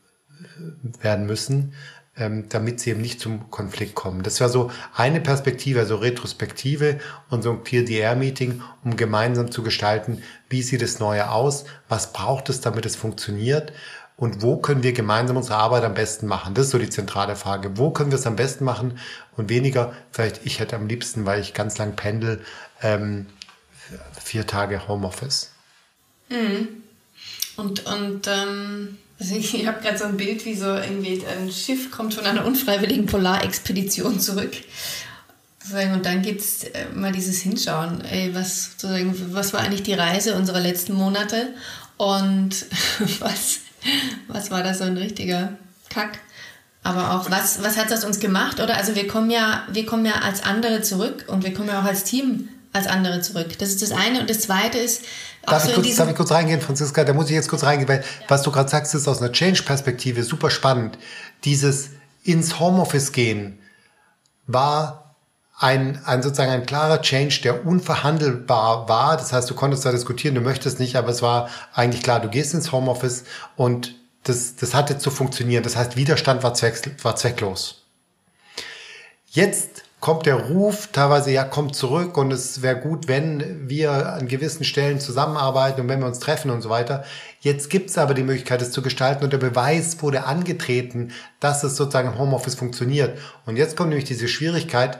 werden 1.01 1.25
müssen, 1.25 1.73
ähm, 2.19 2.49
damit 2.49 2.79
sie 2.79 2.91
eben 2.91 3.01
nicht 3.01 3.19
zum 3.19 3.49
Konflikt 3.49 3.95
kommen. 3.95 4.23
Das 4.23 4.41
war 4.41 4.49
so 4.49 4.69
eine 4.93 5.21
Perspektive, 5.21 5.79
also 5.79 5.95
Retrospektive 5.95 6.99
und 7.29 7.41
so 7.41 7.51
ein 7.51 7.63
Peer-DR-Meeting, 7.63 8.61
um 8.83 8.97
gemeinsam 8.97 9.51
zu 9.51 9.63
gestalten, 9.63 10.21
wie 10.49 10.61
sieht 10.61 10.81
das 10.81 10.99
Neue 10.99 11.31
aus, 11.31 11.65
was 11.87 12.13
braucht 12.13 12.49
es, 12.49 12.61
damit 12.61 12.85
es 12.85 12.95
funktioniert 12.95 13.71
und 14.19 14.41
wo 14.41 14.57
können 14.57 14.83
wir 14.83 14.91
gemeinsam 14.91 15.37
unsere 15.37 15.57
Arbeit 15.57 15.85
am 15.85 15.93
besten 15.93 16.27
machen? 16.27 16.53
Das 16.53 16.65
ist 16.65 16.71
so 16.71 16.77
die 16.77 16.89
zentrale 16.89 17.37
Frage. 17.37 17.77
Wo 17.77 17.91
können 17.91 18.11
wir 18.11 18.19
es 18.19 18.27
am 18.27 18.35
besten 18.35 18.65
machen 18.65 18.99
und 19.37 19.47
weniger, 19.49 19.93
vielleicht 20.11 20.45
ich 20.45 20.59
hätte 20.59 20.75
am 20.75 20.87
liebsten, 20.87 21.25
weil 21.25 21.39
ich 21.39 21.53
ganz 21.53 21.77
lang 21.77 21.95
pendel, 21.95 22.41
ähm, 22.81 23.27
vier 24.21 24.45
Tage 24.45 24.89
Homeoffice. 24.89 25.51
Mhm. 26.29 26.83
Und, 27.55 27.85
und 27.85 28.27
ähm, 28.27 28.97
also 29.19 29.35
ich, 29.35 29.53
ich 29.53 29.67
habe 29.67 29.81
gerade 29.81 29.97
so 29.97 30.05
ein 30.05 30.17
Bild, 30.17 30.45
wie 30.45 30.55
so 30.55 30.67
irgendwie 30.67 31.21
ein 31.25 31.51
Schiff 31.51 31.91
kommt 31.91 32.13
von 32.13 32.25
einer 32.25 32.45
unfreiwilligen 32.45 33.05
Polarexpedition 33.05 34.19
zurück. 34.19 34.55
Und 35.93 36.05
dann 36.05 36.21
gibt 36.21 36.41
es 36.41 36.63
äh, 36.63 36.85
mal 36.95 37.11
dieses 37.11 37.41
Hinschauen, 37.41 38.01
ey, 38.01 38.33
was, 38.33 38.71
sozusagen, 38.71 39.13
was 39.33 39.53
war 39.53 39.59
eigentlich 39.59 39.83
die 39.83 39.93
Reise 39.93 40.35
unserer 40.35 40.61
letzten 40.61 40.93
Monate 40.93 41.53
und 41.97 42.65
was, 43.19 43.59
was 44.27 44.49
war 44.51 44.63
da 44.63 44.73
so 44.73 44.85
ein 44.85 44.97
richtiger 44.97 45.53
Kack? 45.89 46.19
Aber 46.81 47.13
auch, 47.13 47.29
was, 47.29 47.61
was 47.61 47.77
hat 47.77 47.91
das 47.91 48.05
uns 48.05 48.19
gemacht? 48.19 48.61
Oder 48.61 48.77
also 48.77 48.95
wir 48.95 49.07
kommen 49.07 49.29
ja, 49.29 49.67
wir 49.71 49.85
kommen 49.85 50.05
ja 50.05 50.21
als 50.23 50.43
andere 50.43 50.81
zurück 50.81 51.25
und 51.27 51.43
wir 51.43 51.53
kommen 51.53 51.67
ja 51.67 51.81
auch 51.81 51.85
als 51.85 52.05
Team 52.05 52.49
als 52.73 52.87
andere 52.87 53.21
zurück. 53.21 53.57
Das 53.57 53.69
ist 53.69 53.81
das 53.81 53.91
eine. 53.91 54.21
Und 54.21 54.29
das 54.29 54.41
zweite 54.41 54.77
ist. 54.77 55.03
Darf, 55.45 55.63
so 55.63 55.69
ich, 55.69 55.75
kurz, 55.75 55.95
darf 55.95 56.09
ich 56.09 56.15
kurz 56.15 56.31
reingehen, 56.31 56.61
Franziska? 56.61 57.03
Da 57.03 57.13
muss 57.13 57.25
ich 57.25 57.35
jetzt 57.35 57.49
kurz 57.49 57.63
reingehen, 57.63 57.87
weil 57.87 57.99
ja. 57.99 58.25
was 58.27 58.41
du 58.43 58.51
gerade 58.51 58.69
sagst, 58.69 58.93
ist 58.93 59.07
aus 59.07 59.21
einer 59.21 59.31
Change-Perspektive 59.31 60.23
super 60.23 60.49
spannend. 60.49 60.97
Dieses 61.45 61.91
ins 62.23 62.59
Homeoffice 62.59 63.11
gehen 63.11 63.59
war 64.45 65.15
ein, 65.57 66.01
ein 66.05 66.21
sozusagen 66.23 66.51
ein 66.51 66.65
klarer 66.65 67.01
Change, 67.01 67.41
der 67.43 67.65
unverhandelbar 67.65 68.87
war. 68.87 69.17
Das 69.17 69.33
heißt, 69.33 69.49
du 69.49 69.55
konntest 69.55 69.85
da 69.85 69.91
diskutieren, 69.91 70.35
du 70.35 70.41
möchtest 70.41 70.79
nicht, 70.79 70.95
aber 70.95 71.09
es 71.09 71.21
war 71.21 71.49
eigentlich 71.73 72.01
klar, 72.01 72.19
du 72.19 72.29
gehst 72.29 72.53
ins 72.53 72.71
Homeoffice 72.71 73.25
und 73.55 73.95
das, 74.23 74.55
das 74.55 74.73
hatte 74.73 74.97
zu 74.97 75.11
funktionieren. 75.11 75.63
Das 75.63 75.75
heißt, 75.75 75.95
Widerstand 75.95 76.43
war, 76.43 76.53
zweck, 76.53 77.03
war 77.03 77.15
zwecklos. 77.15 77.83
Jetzt 79.27 79.83
kommt 79.99 80.25
der 80.25 80.35
Ruf 80.35 80.87
teilweise, 80.91 81.31
ja, 81.31 81.43
kommt 81.43 81.75
zurück 81.75 82.17
und 82.17 82.31
es 82.31 82.61
wäre 82.61 82.79
gut, 82.79 83.07
wenn 83.07 83.69
wir 83.69 84.13
an 84.13 84.27
gewissen 84.27 84.63
Stellen 84.63 84.99
zusammenarbeiten 84.99 85.81
und 85.81 85.89
wenn 85.89 85.99
wir 85.99 86.07
uns 86.07 86.19
treffen 86.19 86.51
und 86.51 86.61
so 86.61 86.69
weiter. 86.69 87.03
Jetzt 87.41 87.69
gibt 87.69 87.89
es 87.89 87.97
aber 87.97 88.13
die 88.13 88.23
Möglichkeit, 88.23 88.61
es 88.61 88.71
zu 88.71 88.81
gestalten 88.81 89.23
und 89.23 89.33
der 89.33 89.39
Beweis 89.39 90.01
wurde 90.01 90.23
angetreten, 90.23 91.11
dass 91.39 91.63
es 91.63 91.75
sozusagen 91.75 92.13
im 92.13 92.17
Homeoffice 92.17 92.55
funktioniert. 92.55 93.17
Und 93.45 93.57
jetzt 93.57 93.75
kommt 93.75 93.89
nämlich 93.89 94.07
diese 94.07 94.27
Schwierigkeit, 94.27 94.99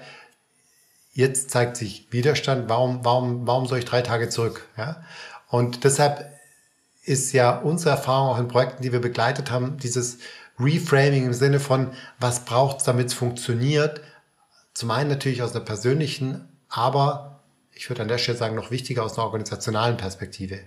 jetzt 1.14 1.50
zeigt 1.50 1.78
sich 1.78 2.08
Widerstand, 2.12 2.68
warum, 2.68 3.04
warum, 3.04 3.48
warum 3.48 3.68
soll 3.68 3.80
ich 3.80 3.86
drei 3.86 4.02
Tage 4.02 4.30
zurück? 4.30 4.68
Ja? 4.78 5.04
Und 5.48 5.86
deshalb 5.86 6.30
ist 7.04 7.32
ja 7.32 7.58
unsere 7.58 7.92
Erfahrung 7.92 8.30
auch 8.30 8.40
in 8.40 8.50
Projekten, 8.50 8.84
die 8.84 8.92
wir 8.92 9.02
begleitet 9.02 9.50
haben, 9.50 9.78
dieses 9.78 10.20
Reframing 10.60 11.26
im 11.26 11.34
Sinne 11.34 11.60
von, 11.60 11.92
was 12.20 12.42
braucht 12.42 12.80
es, 12.80 12.84
damit 12.84 13.08
es 13.08 13.14
funktioniert, 13.14 14.02
zum 14.80 14.92
einen 14.92 15.10
natürlich 15.10 15.42
aus 15.42 15.54
einer 15.54 15.66
persönlichen, 15.66 16.48
aber 16.70 17.42
ich 17.74 17.90
würde 17.90 18.02
an 18.02 18.08
der 18.08 18.18
Stelle 18.18 18.38
sagen, 18.38 18.56
noch 18.56 18.72
wichtiger 18.72 19.04
aus 19.04 19.18
einer 19.18 19.26
organisationalen 19.26 19.98
Perspektive. 19.98 20.62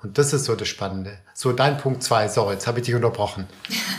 Und 0.00 0.16
das 0.16 0.32
ist 0.32 0.44
so 0.44 0.54
das 0.54 0.68
Spannende. 0.68 1.18
So, 1.34 1.50
dein 1.50 1.76
Punkt 1.76 2.04
zwei. 2.04 2.28
So, 2.28 2.48
jetzt 2.52 2.68
habe 2.68 2.78
ich 2.78 2.86
dich 2.86 2.94
unterbrochen. 2.94 3.48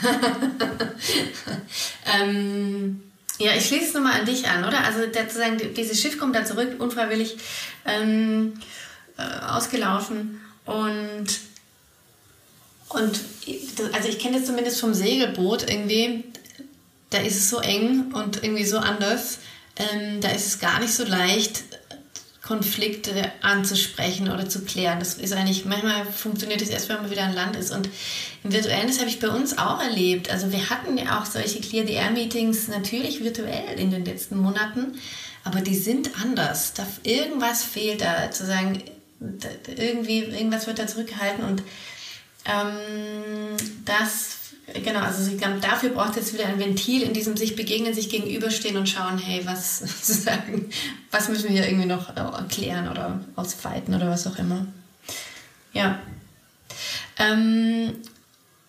ähm, 2.21 3.03
ja, 3.37 3.51
ich 3.51 3.65
schließe 3.65 3.87
es 3.87 3.93
nochmal 3.93 4.21
an 4.21 4.25
dich 4.25 4.47
an, 4.47 4.63
oder? 4.63 4.85
Also 4.85 5.01
sozusagen, 5.01 5.73
dieses 5.73 5.99
Schiff 5.99 6.17
kommt 6.17 6.33
da 6.33 6.45
zurück, 6.45 6.79
unfreiwillig 6.79 7.35
ähm, 7.83 8.53
äh, 9.17 9.45
ausgelaufen. 9.45 10.39
Und, 10.63 11.27
und 12.87 13.19
also 13.91 14.07
ich 14.07 14.19
kenne 14.19 14.37
das 14.37 14.47
zumindest 14.47 14.79
vom 14.79 14.93
Segelboot 14.93 15.69
irgendwie 15.69 16.23
da 17.09 17.19
ist 17.19 17.37
es 17.37 17.49
so 17.49 17.59
eng 17.59 18.13
und 18.13 18.43
irgendwie 18.43 18.65
so 18.65 18.77
anders. 18.77 19.39
Ähm, 19.77 20.21
da 20.21 20.29
ist 20.29 20.47
es 20.47 20.59
gar 20.59 20.79
nicht 20.79 20.93
so 20.93 21.03
leicht, 21.03 21.63
Konflikte 22.47 23.29
anzusprechen 23.41 24.31
oder 24.31 24.47
zu 24.47 24.61
klären. 24.61 24.99
Das 24.99 25.15
ist 25.15 25.33
eigentlich, 25.33 25.65
manchmal 25.65 26.05
funktioniert 26.05 26.61
das 26.61 26.69
erst, 26.69 26.87
wenn 26.87 27.01
man 27.01 27.11
wieder 27.11 27.23
an 27.23 27.33
Land 27.33 27.57
ist. 27.57 27.71
Und 27.71 27.89
im 28.43 28.53
Virtuellen, 28.53 28.87
das 28.87 28.99
habe 28.99 29.09
ich 29.09 29.19
bei 29.19 29.27
uns 29.27 29.57
auch 29.57 29.81
erlebt. 29.81 30.31
Also 30.31 30.51
wir 30.53 30.69
hatten 30.69 30.97
ja 30.97 31.19
auch 31.19 31.25
solche 31.25 31.59
Clear 31.59 31.85
the 31.85 31.93
Air 31.93 32.11
Meetings 32.11 32.69
natürlich 32.69 33.21
virtuell 33.21 33.77
in 33.77 33.91
den 33.91 34.05
letzten 34.05 34.37
Monaten, 34.37 34.97
aber 35.43 35.59
die 35.59 35.75
sind 35.75 36.11
anders. 36.21 36.73
Da, 36.73 36.87
irgendwas 37.03 37.63
fehlt 37.63 37.99
da, 37.99 38.31
zu 38.31 38.45
sagen, 38.45 38.81
irgendwie, 39.75 40.19
irgendwas 40.19 40.67
wird 40.67 40.79
da 40.79 40.87
zurückgehalten 40.87 41.43
und 41.43 41.63
ähm, 42.45 43.57
das 43.83 44.36
Genau, 44.73 44.99
also 44.99 45.31
ich 45.31 45.37
glaube, 45.37 45.59
dafür 45.61 45.91
braucht 45.91 46.17
es 46.17 46.33
wieder 46.33 46.45
ein 46.45 46.59
Ventil, 46.59 47.01
in 47.01 47.13
diesem 47.13 47.37
sich 47.37 47.55
begegnen, 47.55 47.93
sich 47.93 48.09
gegenüberstehen 48.09 48.75
und 48.75 48.89
schauen, 48.89 49.17
hey, 49.17 49.45
was 49.45 49.81
was 51.11 51.29
müssen 51.29 51.45
wir 51.45 51.51
hier 51.51 51.67
irgendwie 51.67 51.87
noch 51.87 52.15
erklären 52.15 52.89
oder 52.89 53.21
ausfeiten 53.37 53.95
oder 53.95 54.09
was 54.09 54.27
auch 54.27 54.37
immer. 54.37 54.67
Ja. 55.71 55.99
Ähm, 57.17 57.93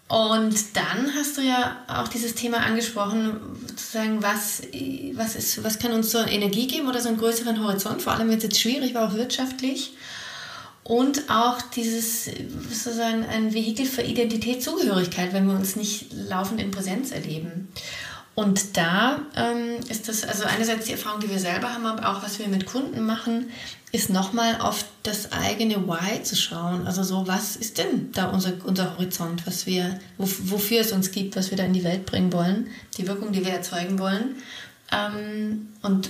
und 0.07 0.77
dann 0.77 1.15
hast 1.17 1.37
du 1.37 1.43
ja 1.43 1.85
auch 1.89 2.09
dieses 2.09 2.35
Thema 2.35 2.59
angesprochen, 2.59 3.41
sozusagen, 3.67 4.23
was, 4.23 4.63
was, 5.15 5.35
ist, 5.35 5.65
was 5.65 5.81
kann 5.81 5.93
uns 5.93 6.13
so 6.13 6.19
Energie 6.19 6.69
geben 6.69 6.89
oder 6.89 7.01
so 7.01 7.09
einen 7.09 7.19
größeren 7.19 7.63
Horizont, 7.63 8.03
vor 8.03 8.15
allem 8.15 8.31
wenn 8.31 8.39
es 8.39 8.45
jetzt 8.45 8.61
schwierig 8.61 8.95
war, 8.95 9.09
auch 9.09 9.15
wirtschaftlich 9.15 9.93
und 10.89 11.29
auch 11.29 11.61
dieses 11.61 12.25
sozusagen 12.25 13.25
ein 13.27 13.53
Vehikel 13.53 13.85
für 13.85 14.03
Identitätszugehörigkeit, 14.03 15.35
wenn 15.35 15.47
wir 15.47 15.55
uns 15.55 15.77
nicht 15.77 16.07
laufend 16.13 16.61
in 16.61 16.71
Präsenz 16.71 17.13
erleben. 17.13 17.69
Und 18.35 18.77
da 18.77 19.21
ähm, 19.37 19.81
ist 19.89 20.09
das, 20.09 20.25
also 20.25 20.45
einerseits 20.45 20.87
die 20.87 20.93
Erfahrung, 20.93 21.21
die 21.21 21.29
wir 21.29 21.41
selber 21.41 21.75
haben, 21.75 21.85
aber 21.85 22.09
auch 22.09 22.23
was 22.23 22.39
wir 22.39 22.49
mit 22.49 22.65
Kunden 22.65 23.05
machen, 23.05 23.51
ist 23.93 24.09
nochmal 24.09 24.61
auf 24.61 24.85
das 25.03 25.33
eigene 25.33 25.87
Why 25.87 26.23
zu 26.23 26.37
schauen. 26.37 26.87
Also 26.87 27.03
so, 27.03 27.27
was 27.27 27.57
ist 27.57 27.77
denn 27.77 28.11
da 28.13 28.31
unser, 28.31 28.53
unser 28.65 28.97
Horizont, 28.97 29.47
was 29.47 29.67
wir, 29.67 29.99
wofür 30.17 30.81
es 30.81 30.93
uns 30.93 31.11
gibt, 31.11 31.37
was 31.37 31.51
wir 31.51 31.59
da 31.59 31.65
in 31.65 31.75
die 31.75 31.85
Welt 31.85 32.07
bringen 32.07 32.33
wollen, 32.33 32.69
die 32.97 33.07
Wirkung, 33.07 33.33
die 33.33 33.45
wir 33.45 33.53
erzeugen 33.53 33.99
wollen. 33.99 34.37
Ähm, 34.91 35.69
und 35.83 36.09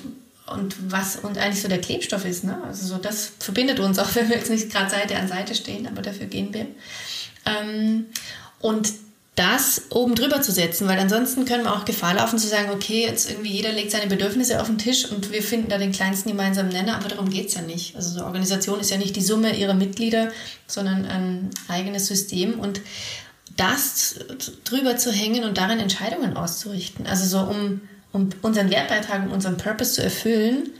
und 0.52 0.92
was 0.92 1.16
und 1.16 1.38
eigentlich 1.38 1.62
so 1.62 1.68
der 1.68 1.80
Klebstoff 1.80 2.24
ist. 2.24 2.44
Ne? 2.44 2.58
Also 2.66 2.86
so 2.86 2.98
das 2.98 3.32
verbindet 3.38 3.80
uns, 3.80 3.98
auch 3.98 4.14
wenn 4.14 4.28
wir 4.28 4.36
jetzt 4.36 4.50
nicht 4.50 4.70
gerade 4.70 4.90
Seite 4.90 5.16
an 5.16 5.28
Seite 5.28 5.54
stehen, 5.54 5.86
aber 5.86 6.02
dafür 6.02 6.26
gehen 6.26 6.52
wir. 6.52 6.66
Ähm, 7.46 8.06
und 8.60 8.88
das 9.38 9.82
oben 9.90 10.16
drüber 10.16 10.42
zu 10.42 10.50
setzen, 10.50 10.88
weil 10.88 10.98
ansonsten 10.98 11.44
können 11.44 11.62
wir 11.62 11.72
auch 11.72 11.84
Gefahr 11.84 12.14
laufen 12.14 12.40
zu 12.40 12.48
sagen, 12.48 12.70
okay, 12.72 13.06
jetzt 13.06 13.30
irgendwie 13.30 13.52
jeder 13.52 13.70
legt 13.70 13.92
seine 13.92 14.08
Bedürfnisse 14.08 14.60
auf 14.60 14.66
den 14.66 14.78
Tisch 14.78 15.04
und 15.04 15.30
wir 15.30 15.44
finden 15.44 15.68
da 15.68 15.78
den 15.78 15.92
kleinsten 15.92 16.30
gemeinsamen 16.30 16.70
Nenner, 16.70 16.96
aber 16.96 17.08
darum 17.08 17.30
geht 17.30 17.48
es 17.48 17.54
ja 17.54 17.62
nicht. 17.62 17.94
Also 17.94 18.18
so 18.18 18.24
Organisation 18.24 18.80
ist 18.80 18.90
ja 18.90 18.96
nicht 18.96 19.14
die 19.14 19.22
Summe 19.22 19.56
ihrer 19.56 19.74
Mitglieder, 19.74 20.32
sondern 20.66 21.04
ein 21.04 21.50
eigenes 21.68 22.08
System 22.08 22.58
und 22.58 22.80
das 23.56 24.16
drüber 24.64 24.96
zu 24.96 25.12
hängen 25.12 25.44
und 25.44 25.56
darin 25.56 25.78
Entscheidungen 25.78 26.36
auszurichten. 26.36 27.06
Also 27.06 27.24
so 27.26 27.48
um 27.48 27.80
um 28.12 28.30
unseren 28.42 28.70
Wertbeitrag, 28.70 29.26
um 29.26 29.32
unseren 29.32 29.56
Purpose 29.56 29.94
zu 29.94 30.02
erfüllen, 30.02 30.70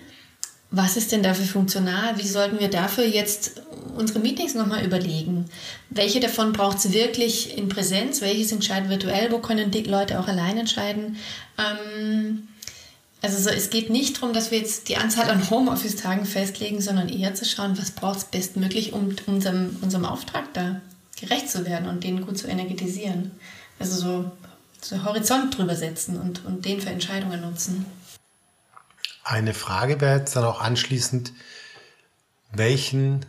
was 0.70 0.96
ist 0.96 1.12
denn 1.12 1.22
dafür 1.22 1.46
funktional? 1.46 2.18
Wie 2.18 2.28
sollten 2.28 2.58
wir 2.58 2.68
dafür 2.68 3.04
jetzt 3.04 3.62
unsere 3.96 4.18
Meetings 4.18 4.54
nochmal 4.54 4.84
überlegen? 4.84 5.46
Welche 5.88 6.20
davon 6.20 6.52
braucht 6.52 6.78
es 6.78 6.92
wirklich 6.92 7.56
in 7.56 7.70
Präsenz? 7.70 8.20
Welches 8.20 8.52
entscheidet 8.52 8.90
virtuell? 8.90 9.32
Wo 9.32 9.38
können 9.38 9.70
die 9.70 9.84
Leute 9.84 10.20
auch 10.20 10.28
allein 10.28 10.58
entscheiden? 10.58 11.16
Ähm, 11.56 12.48
also 13.22 13.38
so, 13.38 13.50
es 13.50 13.70
geht 13.70 13.88
nicht 13.88 14.16
darum, 14.16 14.34
dass 14.34 14.50
wir 14.50 14.58
jetzt 14.58 14.90
die 14.90 14.96
Anzahl 14.96 15.30
an 15.30 15.48
Homeoffice-Tagen 15.48 16.26
festlegen, 16.26 16.80
sondern 16.82 17.08
eher 17.08 17.34
zu 17.34 17.46
schauen, 17.46 17.78
was 17.78 17.90
braucht 17.90 18.18
es 18.18 18.24
bestmöglich, 18.24 18.92
um 18.92 19.16
unserem, 19.26 19.76
unserem 19.80 20.04
Auftrag 20.04 20.52
da 20.52 20.80
gerecht 21.18 21.50
zu 21.50 21.66
werden 21.66 21.88
und 21.88 22.04
den 22.04 22.24
gut 22.24 22.38
zu 22.38 22.46
energetisieren. 22.46 23.32
Also 23.78 24.00
so 24.00 24.30
so 24.80 25.04
Horizont 25.04 25.56
drüber 25.56 25.74
setzen 25.74 26.20
und, 26.20 26.44
und 26.44 26.64
den 26.64 26.80
für 26.80 26.90
Entscheidungen 26.90 27.40
nutzen. 27.40 27.86
Eine 29.24 29.54
Frage 29.54 30.00
wäre 30.00 30.18
jetzt 30.18 30.36
dann 30.36 30.44
auch 30.44 30.60
anschließend, 30.60 31.32
welchen 32.52 33.26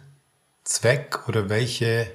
Zweck 0.63 1.27
oder 1.27 1.49
welche, 1.49 2.09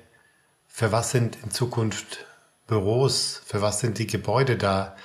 für 0.69 0.93
was 0.93 1.11
sind 1.11 1.37
in 1.43 1.51
Zukunft 1.51 2.25
Büros, 2.67 3.43
für 3.45 3.61
was 3.61 3.81
sind 3.81 3.99
die 3.99 4.07
Gebäude 4.07 4.57
da? 4.57 4.97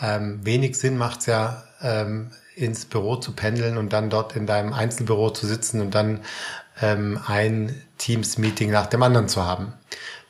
ähm, 0.00 0.44
wenig 0.44 0.78
Sinn 0.78 0.96
macht 0.96 1.20
es 1.20 1.26
ja, 1.26 1.64
ähm, 1.80 2.30
ins 2.54 2.86
Büro 2.86 3.16
zu 3.16 3.32
pendeln 3.32 3.76
und 3.76 3.92
dann 3.92 4.10
dort 4.10 4.34
in 4.34 4.46
deinem 4.46 4.72
Einzelbüro 4.72 5.30
zu 5.30 5.46
sitzen 5.46 5.80
und 5.80 5.94
dann 5.94 6.20
ähm, 6.80 7.20
ein 7.26 7.80
Teams-Meeting 7.98 8.70
nach 8.70 8.86
dem 8.86 9.02
anderen 9.02 9.28
zu 9.28 9.44
haben. 9.44 9.74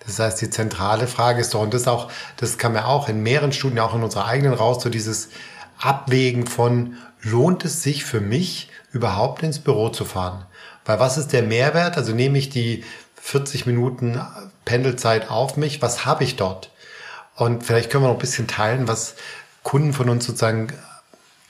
Das 0.08 0.18
heißt, 0.18 0.40
die 0.40 0.48
zentrale 0.48 1.06
Frage 1.06 1.40
ist 1.40 1.52
doch, 1.52 1.60
und 1.60 1.74
das 1.74 1.86
auch, 1.86 2.10
das 2.38 2.56
kam 2.56 2.74
ja 2.74 2.86
auch 2.86 3.08
in 3.08 3.22
mehreren 3.22 3.52
Studien, 3.52 3.78
auch 3.78 3.94
in 3.94 4.02
unserer 4.02 4.24
eigenen 4.24 4.54
raus, 4.54 4.82
so 4.82 4.88
dieses 4.88 5.28
Abwägen 5.78 6.46
von, 6.46 6.96
lohnt 7.20 7.64
es 7.64 7.82
sich 7.82 8.04
für 8.04 8.20
mich, 8.20 8.70
überhaupt 8.90 9.42
ins 9.42 9.58
Büro 9.58 9.90
zu 9.90 10.06
fahren? 10.06 10.46
Weil 10.86 10.98
was 10.98 11.18
ist 11.18 11.34
der 11.34 11.42
Mehrwert? 11.42 11.98
Also 11.98 12.14
nehme 12.14 12.38
ich 12.38 12.48
die 12.48 12.84
40 13.20 13.66
Minuten 13.66 14.18
Pendelzeit 14.64 15.30
auf 15.30 15.58
mich, 15.58 15.82
was 15.82 16.06
habe 16.06 16.24
ich 16.24 16.36
dort? 16.36 16.70
Und 17.36 17.64
vielleicht 17.64 17.90
können 17.90 18.04
wir 18.04 18.08
noch 18.08 18.16
ein 18.16 18.20
bisschen 18.20 18.48
teilen, 18.48 18.88
was 18.88 19.14
Kunden 19.62 19.92
von 19.92 20.08
uns 20.08 20.24
sozusagen 20.24 20.68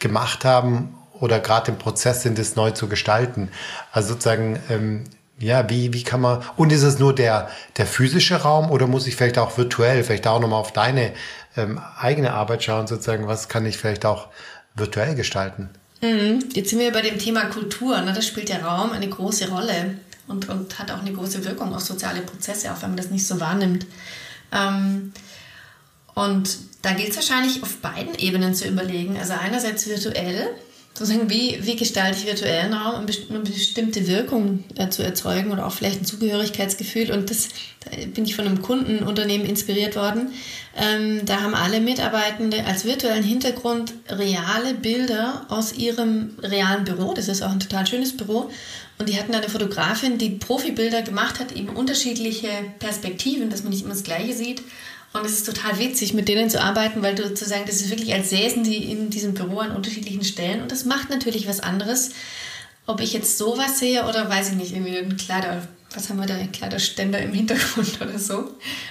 gemacht 0.00 0.44
haben 0.44 0.98
oder 1.20 1.38
gerade 1.38 1.70
im 1.70 1.78
Prozess 1.78 2.22
sind, 2.22 2.38
es 2.40 2.56
neu 2.56 2.72
zu 2.72 2.88
gestalten. 2.88 3.50
Also 3.92 4.14
sozusagen, 4.14 4.60
ähm, 4.68 5.04
ja, 5.38 5.68
wie, 5.70 5.92
wie 5.92 6.02
kann 6.02 6.20
man, 6.20 6.42
und 6.56 6.72
ist 6.72 6.82
es 6.82 6.98
nur 6.98 7.14
der, 7.14 7.48
der 7.76 7.86
physische 7.86 8.36
Raum 8.36 8.70
oder 8.70 8.86
muss 8.86 9.06
ich 9.06 9.16
vielleicht 9.16 9.38
auch 9.38 9.56
virtuell, 9.56 10.02
vielleicht 10.04 10.26
auch 10.26 10.40
nochmal 10.40 10.60
auf 10.60 10.72
deine 10.72 11.12
ähm, 11.56 11.80
eigene 11.98 12.32
Arbeit 12.32 12.64
schauen, 12.64 12.86
sozusagen, 12.86 13.26
was 13.26 13.48
kann 13.48 13.64
ich 13.66 13.78
vielleicht 13.78 14.04
auch 14.04 14.28
virtuell 14.74 15.14
gestalten? 15.14 15.70
Mhm. 16.00 16.44
Jetzt 16.52 16.70
sind 16.70 16.78
wir 16.78 16.92
bei 16.92 17.02
dem 17.02 17.18
Thema 17.18 17.46
Kultur. 17.46 18.00
Ne? 18.00 18.12
Da 18.12 18.22
spielt 18.22 18.48
der 18.48 18.64
Raum 18.64 18.92
eine 18.92 19.08
große 19.08 19.48
Rolle 19.48 19.96
und, 20.26 20.48
und 20.48 20.78
hat 20.78 20.90
auch 20.90 21.00
eine 21.00 21.12
große 21.12 21.44
Wirkung 21.44 21.74
auf 21.74 21.82
soziale 21.82 22.20
Prozesse, 22.20 22.72
auch 22.72 22.82
wenn 22.82 22.90
man 22.90 22.96
das 22.96 23.10
nicht 23.10 23.26
so 23.26 23.40
wahrnimmt. 23.40 23.86
Ähm, 24.52 25.12
und 26.14 26.58
da 26.82 26.92
gilt 26.92 27.10
es 27.10 27.16
wahrscheinlich 27.16 27.62
auf 27.62 27.76
beiden 27.78 28.14
Ebenen 28.16 28.54
zu 28.54 28.66
überlegen. 28.66 29.16
Also 29.18 29.34
einerseits 29.34 29.88
virtuell, 29.88 30.48
sozusagen, 30.98 31.30
wie, 31.30 31.58
wie 31.62 31.76
gestalte 31.76 32.18
ich 32.18 32.26
virtuellen 32.26 32.72
Raum, 32.72 33.04
um 33.04 33.34
eine 33.34 33.38
bestimmte 33.40 34.06
Wirkung 34.08 34.64
äh, 34.76 34.88
zu 34.88 35.02
erzeugen 35.02 35.52
oder 35.52 35.66
auch 35.66 35.72
vielleicht 35.72 36.02
ein 36.02 36.04
Zugehörigkeitsgefühl. 36.04 37.12
Und 37.12 37.30
das 37.30 37.48
da 37.84 37.90
bin 38.06 38.24
ich 38.24 38.34
von 38.34 38.46
einem 38.46 38.60
Kundenunternehmen 38.60 39.46
inspiriert 39.46 39.94
worden. 39.94 40.32
Ähm, 40.76 41.24
da 41.24 41.42
haben 41.42 41.54
alle 41.54 41.80
Mitarbeitende 41.80 42.64
als 42.64 42.84
virtuellen 42.84 43.22
Hintergrund 43.22 43.94
reale 44.08 44.74
Bilder 44.74 45.46
aus 45.48 45.72
ihrem 45.72 46.30
realen 46.42 46.84
Büro. 46.84 47.14
Das 47.14 47.28
ist 47.28 47.42
auch 47.42 47.50
ein 47.50 47.60
total 47.60 47.86
schönes 47.86 48.16
Büro. 48.16 48.50
Und 48.98 49.08
die 49.08 49.16
hatten 49.16 49.34
eine 49.34 49.48
Fotografin, 49.48 50.18
die 50.18 50.30
Profibilder 50.30 51.02
gemacht 51.02 51.38
hat, 51.38 51.52
eben 51.52 51.68
unterschiedliche 51.68 52.48
Perspektiven, 52.80 53.48
dass 53.48 53.62
man 53.62 53.70
nicht 53.70 53.84
immer 53.84 53.94
das 53.94 54.02
Gleiche 54.02 54.34
sieht. 54.34 54.62
Und 55.12 55.24
es 55.24 55.32
ist 55.32 55.46
total 55.46 55.78
witzig, 55.78 56.12
mit 56.12 56.28
denen 56.28 56.50
zu 56.50 56.60
arbeiten, 56.60 57.02
weil 57.02 57.14
du 57.14 57.26
sozusagen, 57.26 57.64
das 57.66 57.76
ist 57.76 57.90
wirklich, 57.90 58.12
als 58.12 58.30
säßen 58.30 58.62
die 58.62 58.90
in 58.90 59.10
diesem 59.10 59.34
Büro 59.34 59.58
an 59.60 59.74
unterschiedlichen 59.74 60.24
Stellen. 60.24 60.60
Und 60.60 60.70
das 60.70 60.84
macht 60.84 61.10
natürlich 61.10 61.48
was 61.48 61.60
anderes, 61.60 62.10
ob 62.86 63.00
ich 63.00 63.12
jetzt 63.12 63.38
sowas 63.38 63.78
sehe 63.78 64.06
oder 64.06 64.28
weiß 64.28 64.50
ich 64.50 64.56
nicht, 64.56 64.72
irgendwie 64.72 64.98
ein 64.98 65.16
Kleider, 65.16 65.66
was 65.94 66.08
haben 66.08 66.18
wir 66.18 66.26
da, 66.26 66.34
ein 66.34 66.52
Kleiderständer 66.52 67.20
im 67.20 67.32
Hintergrund 67.32 68.00
oder 68.00 68.18
so, 68.18 68.50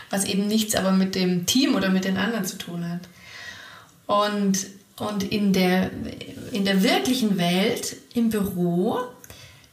was 0.10 0.25
eben 0.25 0.47
nichts 0.47 0.75
aber 0.75 0.91
mit 0.91 1.15
dem 1.15 1.45
Team 1.45 1.75
oder 1.75 1.89
mit 1.89 2.06
den 2.06 2.17
anderen 2.17 2.45
zu 2.45 2.58
tun 2.58 2.88
hat. 2.89 3.01
Und, 4.08 4.67
und 4.99 5.23
in, 5.23 5.53
der, 5.53 5.91
in 6.51 6.65
der 6.65 6.82
wirklichen 6.82 7.38
Welt, 7.38 7.97
im 8.13 8.30
Büro, 8.30 8.99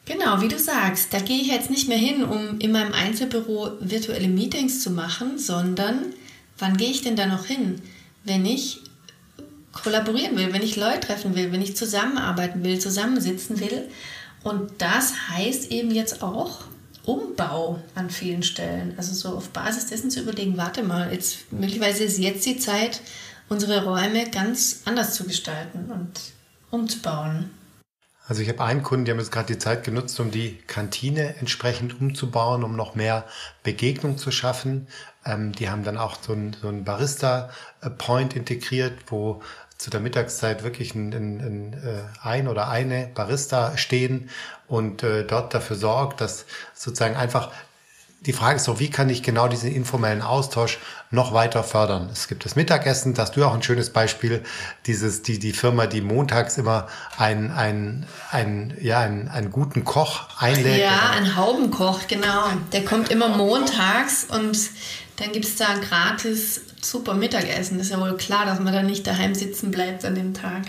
Genau, 0.07 0.43
wie 0.43 0.49
du 0.49 0.59
sagst, 0.59 1.15
da 1.15 1.19
gehe 1.19 1.41
ich 1.41 1.47
jetzt 1.47 1.71
nicht 1.71 1.89
mehr 1.89 1.97
hin, 1.97 2.25
um 2.25 2.59
in 2.59 2.73
meinem 2.73 2.93
Einzelbüro 2.93 3.71
virtuelle 3.81 4.29
Meetings 4.29 4.83
zu 4.83 4.91
machen, 4.91 5.39
sondern 5.39 6.13
Wann 6.59 6.77
gehe 6.77 6.91
ich 6.91 7.03
denn 7.03 7.17
da 7.17 7.27
noch 7.27 7.47
hin, 7.47 7.83
wenn 8.25 8.47
ich 8.47 8.81
kollaborieren 9.73 10.37
will, 10.37 10.53
wenn 10.53 10.63
ich 10.63 10.77
Leute 10.77 11.01
treffen 11.01 11.35
will, 11.35 11.53
wenn 11.53 11.63
ich 11.63 11.77
zusammenarbeiten 11.77 12.63
will, 12.63 12.79
zusammensitzen 12.79 13.61
will? 13.61 13.89
Und 14.43 14.71
das 14.79 15.29
heißt 15.31 15.71
eben 15.73 15.91
jetzt 15.91 16.23
auch 16.23 16.65
Umbau 17.05 17.81
an 17.95 18.11
vielen 18.11 18.43
Stellen. 18.43 18.95
Also 18.97 19.15
so 19.15 19.37
auf 19.37 19.51
Basis 19.51 19.87
dessen 19.87 20.11
zu 20.11 20.21
überlegen, 20.21 20.57
warte 20.57 20.83
mal, 20.83 21.13
jetzt 21.13 21.53
möglicherweise 21.53 22.05
ist 22.05 22.19
jetzt 22.19 22.47
die 22.47 22.59
Zeit, 22.59 23.01
unsere 23.49 23.85
Räume 23.85 24.31
ganz 24.31 24.83
anders 24.85 25.15
zu 25.15 25.25
gestalten 25.25 25.91
und 25.91 26.21
umzubauen. 26.71 27.51
Also 28.27 28.41
ich 28.41 28.49
habe 28.49 28.65
einen 28.65 28.83
Kunden, 28.83 29.05
die 29.05 29.11
haben 29.11 29.19
jetzt 29.19 29.33
gerade 29.33 29.53
die 29.53 29.59
Zeit 29.59 29.85
genutzt, 29.85 30.19
um 30.19 30.31
die 30.31 30.57
Kantine 30.67 31.37
entsprechend 31.37 32.01
umzubauen, 32.01 32.65
um 32.65 32.75
noch 32.75 32.95
mehr 32.95 33.27
Begegnung 33.63 34.17
zu 34.17 34.31
schaffen. 34.31 34.87
Ähm, 35.27 35.53
die 35.53 35.71
haben 35.71 35.85
dann 35.85 35.97
auch 35.97 36.17
so 36.21 36.33
ein, 36.33 36.57
so 36.61 36.69
ein 36.69 36.85
Barista-Point 36.85 38.37
integriert, 38.37 38.95
wo 39.09 39.43
zu 39.79 39.91
der 39.91 40.01
Mittagszeit 40.01 40.63
wirklich 40.63 40.95
ein, 40.95 41.13
ein, 41.13 41.41
ein, 41.41 41.73
äh, 41.75 42.27
ein 42.27 42.49
oder 42.49 42.69
eine 42.69 43.09
Barista 43.15 43.77
stehen 43.77 44.31
und 44.69 45.03
äh, 45.03 45.25
dort 45.25 45.53
dafür 45.53 45.77
sorgt, 45.77 46.21
dass 46.21 46.47
sozusagen 46.75 47.17
einfach 47.17 47.51
die 48.27 48.33
Frage 48.33 48.57
ist 48.57 48.69
doch, 48.69 48.79
wie 48.79 48.89
kann 48.89 49.11
ich 49.11 49.23
genau 49.23 49.49
diesen 49.49 49.71
informellen 49.71 50.23
Austausch 50.23 50.79
noch 51.11 51.35
weiter 51.35 51.63
fördern? 51.63 52.09
Es 52.11 52.27
gibt 52.27 52.45
das 52.47 52.57
Mittagessen, 52.57 53.13
da 53.13 53.23
hast 53.23 53.37
du 53.37 53.45
auch 53.45 53.53
ein 53.53 53.63
schönes 53.63 53.91
Beispiel, 53.91 54.43
dieses, 54.87 55.23
die, 55.23 55.39
die 55.39 55.53
Firma, 55.53 55.87
die 55.87 56.01
montags 56.01 56.57
immer 56.57 56.87
ein, 57.19 57.51
ein, 57.51 58.07
ein, 58.31 58.77
ja, 58.81 59.01
einen, 59.01 59.29
einen 59.29 59.51
guten 59.51 59.85
Koch 59.85 60.29
einlädt. 60.39 60.81
Ja, 60.81 61.11
ein 61.11 61.37
Haubenkoch, 61.37 62.07
genau. 62.09 62.45
Der 62.73 62.85
kommt 62.85 63.11
immer 63.11 63.29
montags 63.29 64.25
und 64.25 64.57
dann 65.17 65.33
gibt 65.33 65.45
es 65.45 65.57
da 65.57 65.75
gratis 65.79 66.61
super 66.83 67.15
Mittagessen. 67.15 67.79
Ist 67.81 67.91
ja 67.91 68.01
wohl 68.01 68.17
klar, 68.17 68.47
dass 68.47 68.61
man 68.61 68.73
da 68.73 68.83
nicht 68.83 69.07
daheim 69.07 69.35
sitzen 69.35 69.71
bleibt 69.71 70.05
an 70.05 70.15
dem 70.15 70.35
Tag. 70.35 70.63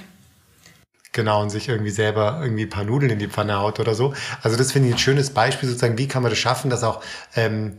Genau, 1.11 1.41
und 1.41 1.49
sich 1.49 1.69
irgendwie 1.69 1.91
selber 1.91 2.39
irgendwie 2.43 2.63
ein 2.63 2.69
paar 2.69 2.83
Nudeln 2.83 3.11
in 3.11 3.19
die 3.19 3.29
Pfanne 3.29 3.57
haut 3.57 3.79
oder 3.79 3.95
so. 3.95 4.13
Also 4.41 4.57
das 4.57 4.73
finde 4.73 4.89
ich 4.89 4.95
ein 4.95 4.99
schönes 4.99 5.29
Beispiel 5.29 5.69
sozusagen, 5.69 5.97
wie 5.97 6.09
kann 6.09 6.21
man 6.21 6.29
das 6.29 6.39
schaffen, 6.39 6.69
dass 6.69 6.83
auch 6.83 7.01
ähm, 7.35 7.77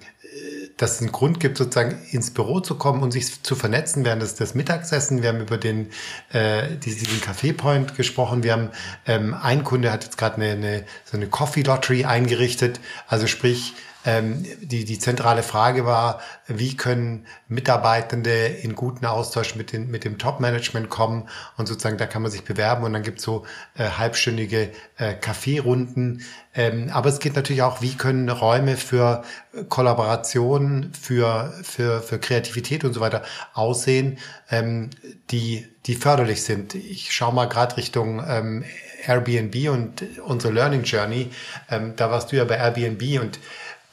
dass 0.76 0.96
es 0.96 1.00
einen 1.00 1.12
Grund 1.12 1.40
gibt, 1.40 1.56
sozusagen 1.56 1.98
ins 2.10 2.32
Büro 2.32 2.60
zu 2.60 2.76
kommen 2.76 3.02
und 3.02 3.10
sich 3.10 3.42
zu 3.42 3.56
vernetzen 3.56 4.04
während 4.04 4.22
des, 4.22 4.34
des 4.34 4.54
Mittagsessen. 4.54 5.22
Wir 5.22 5.30
haben 5.30 5.40
über 5.40 5.56
den, 5.56 5.90
äh, 6.32 6.76
diesen 6.76 7.20
Café 7.20 7.54
Point 7.54 7.96
gesprochen. 7.96 8.42
Wir 8.42 8.52
haben, 8.52 8.70
ähm, 9.06 9.34
ein 9.34 9.64
Kunde 9.64 9.90
hat 9.90 10.04
jetzt 10.04 10.18
gerade 10.18 10.36
eine, 10.36 10.50
eine, 10.52 10.84
so 11.04 11.16
eine 11.16 11.28
Coffee 11.28 11.62
Lottery 11.62 12.04
eingerichtet. 12.04 12.80
Also 13.08 13.26
sprich, 13.26 13.72
ähm, 14.06 14.44
die, 14.62 14.84
die 14.84 14.98
zentrale 14.98 15.42
Frage 15.42 15.84
war, 15.84 16.20
wie 16.46 16.76
können 16.76 17.26
Mitarbeitende 17.48 18.46
in 18.46 18.74
guten 18.76 19.04
Austausch 19.04 19.56
mit, 19.56 19.72
den, 19.72 19.90
mit 19.90 20.04
dem 20.04 20.16
Top-Management 20.16 20.88
kommen 20.88 21.28
und 21.56 21.66
sozusagen 21.66 21.98
da 21.98 22.06
kann 22.06 22.22
man 22.22 22.30
sich 22.30 22.44
bewerben 22.44 22.84
und 22.84 22.92
dann 22.92 23.02
gibt 23.02 23.18
es 23.18 23.24
so 23.24 23.44
äh, 23.76 23.84
halbstündige 23.84 24.70
äh, 24.96 25.14
Kaffeerunden. 25.14 26.22
Ähm, 26.54 26.88
aber 26.92 27.10
es 27.10 27.18
geht 27.18 27.34
natürlich 27.34 27.62
auch, 27.62 27.82
wie 27.82 27.96
können 27.96 28.30
Räume 28.30 28.76
für 28.76 29.24
Kollaboration, 29.68 30.92
für, 30.98 31.52
für, 31.62 32.00
für 32.00 32.18
Kreativität 32.18 32.84
und 32.84 32.92
so 32.92 33.00
weiter 33.00 33.22
aussehen, 33.54 34.18
ähm, 34.50 34.90
die, 35.30 35.66
die 35.86 35.96
förderlich 35.96 36.42
sind. 36.42 36.74
Ich 36.74 37.12
schaue 37.12 37.34
mal 37.34 37.46
gerade 37.46 37.76
Richtung 37.76 38.24
ähm, 38.26 38.64
Airbnb 39.06 39.70
und 39.70 40.04
unsere 40.24 40.52
Learning 40.52 40.82
Journey. 40.82 41.30
Ähm, 41.70 41.94
da 41.96 42.10
warst 42.10 42.32
du 42.32 42.36
ja 42.36 42.44
bei 42.44 42.56
Airbnb 42.56 43.20
und 43.20 43.38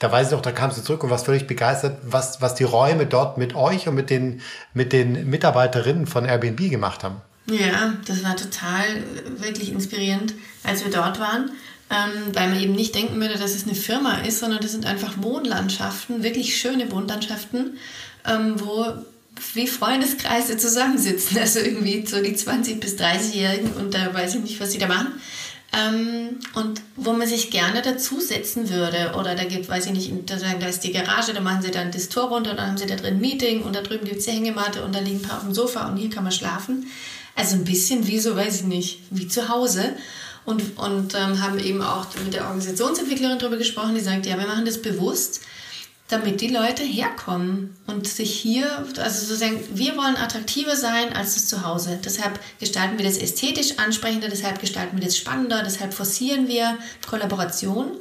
da 0.03 0.11
weiß 0.11 0.27
ich 0.27 0.31
noch, 0.33 0.41
da 0.41 0.51
kamst 0.51 0.77
du 0.77 0.81
zurück 0.81 1.05
und 1.05 1.11
warst 1.11 1.25
völlig 1.25 1.47
begeistert, 1.47 1.97
was, 2.03 2.41
was 2.41 2.55
die 2.55 2.65
Räume 2.65 3.05
dort 3.05 3.37
mit 3.37 3.55
euch 3.55 3.87
und 3.87 3.95
mit 3.95 4.09
den, 4.09 4.41
mit 4.73 4.91
den 4.91 5.29
Mitarbeiterinnen 5.29 6.07
von 6.07 6.25
Airbnb 6.25 6.69
gemacht 6.69 7.05
haben. 7.05 7.21
Ja, 7.45 7.93
das 8.05 8.21
war 8.21 8.35
total 8.35 8.83
wirklich 9.37 9.71
inspirierend, 9.71 10.33
als 10.65 10.83
wir 10.83 10.91
dort 10.91 11.21
waren, 11.21 11.51
ähm, 11.89 12.33
weil 12.33 12.49
man 12.49 12.59
eben 12.59 12.73
nicht 12.73 12.93
denken 12.95 13.19
würde, 13.21 13.37
dass 13.37 13.55
es 13.55 13.63
eine 13.63 13.75
Firma 13.75 14.17
ist, 14.17 14.39
sondern 14.39 14.59
das 14.59 14.73
sind 14.73 14.85
einfach 14.85 15.13
Wohnlandschaften, 15.21 16.21
wirklich 16.21 16.57
schöne 16.57 16.91
Wohnlandschaften, 16.91 17.77
ähm, 18.27 18.55
wo 18.57 18.85
wie 19.53 19.67
Freundeskreise 19.67 20.57
zusammensitzen. 20.57 21.37
Also 21.39 21.59
irgendwie 21.59 22.05
so 22.05 22.21
die 22.21 22.35
20- 22.35 22.81
bis 22.81 22.97
30-Jährigen 22.97 23.71
und 23.71 23.93
da 23.93 24.13
weiß 24.13 24.35
ich 24.35 24.41
nicht, 24.41 24.59
was 24.59 24.73
sie 24.73 24.79
da 24.79 24.87
machen. 24.87 25.13
Ähm, 25.75 26.39
und 26.53 26.81
wo 26.95 27.13
man 27.13 27.27
sich 27.27 27.49
gerne 27.49 27.81
dazusetzen 27.81 28.69
würde. 28.69 29.13
Oder 29.17 29.33
da 29.33 29.43
gibt, 29.43 29.67
weiß 29.67 29.87
ich 29.87 29.91
nicht, 29.91 30.29
da, 30.29 30.67
ist 30.67 30.83
die 30.83 30.91
Garage, 30.91 31.33
da 31.33 31.41
machen 31.41 31.63
sie 31.63 31.71
dann 31.71 31.91
das 31.91 32.09
Tor 32.09 32.29
runter 32.29 32.53
dann 32.53 32.67
haben 32.67 32.77
sie 32.77 32.85
da 32.85 32.95
drin 32.95 33.15
ein 33.15 33.21
Meeting 33.21 33.63
und 33.63 33.75
da 33.75 33.81
drüben 33.81 34.05
gibt 34.05 34.19
es 34.19 34.25
die 34.25 34.31
Hängematte 34.31 34.83
und 34.83 34.93
da 34.93 34.99
liegen 34.99 35.17
ein 35.17 35.21
paar 35.23 35.37
auf 35.37 35.43
dem 35.43 35.53
Sofa 35.53 35.87
und 35.87 35.97
hier 35.97 36.11
kann 36.11 36.23
man 36.23 36.31
schlafen. 36.31 36.85
Also 37.35 37.55
ein 37.55 37.63
bisschen 37.63 38.05
wie 38.05 38.19
so, 38.19 38.35
weiß 38.35 38.57
ich 38.57 38.63
nicht, 38.63 38.99
wie 39.09 39.27
zu 39.27 39.49
Hause. 39.49 39.95
Und, 40.45 40.77
und 40.77 41.15
ähm, 41.15 41.41
haben 41.41 41.57
eben 41.57 41.81
auch 41.81 42.05
mit 42.23 42.33
der 42.33 42.43
Organisationsentwicklerin 42.43 43.39
darüber 43.39 43.57
gesprochen, 43.57 43.95
die 43.95 44.01
sagt, 44.01 44.25
ja, 44.25 44.37
wir 44.37 44.45
machen 44.45 44.65
das 44.65 44.81
bewusst, 44.81 45.41
damit 46.09 46.41
die 46.41 46.49
Leute 46.49 46.83
herkommen 46.83 47.75
und 47.87 48.07
sich 48.07 48.33
hier, 48.33 48.85
also 48.97 49.25
sozusagen, 49.25 49.59
wir 49.73 49.95
wollen 49.95 50.17
attraktiver 50.17 50.75
sein 50.75 51.13
als 51.13 51.35
das 51.35 51.47
Zuhause. 51.47 51.99
Deshalb 52.03 52.39
gestalten 52.59 52.97
wir 52.97 53.05
das 53.05 53.17
ästhetisch 53.17 53.79
ansprechender, 53.79 54.27
deshalb 54.27 54.59
gestalten 54.59 54.97
wir 54.97 55.05
das 55.05 55.17
spannender, 55.17 55.63
deshalb 55.63 55.93
forcieren 55.93 56.47
wir 56.47 56.77
Kollaboration, 57.07 57.91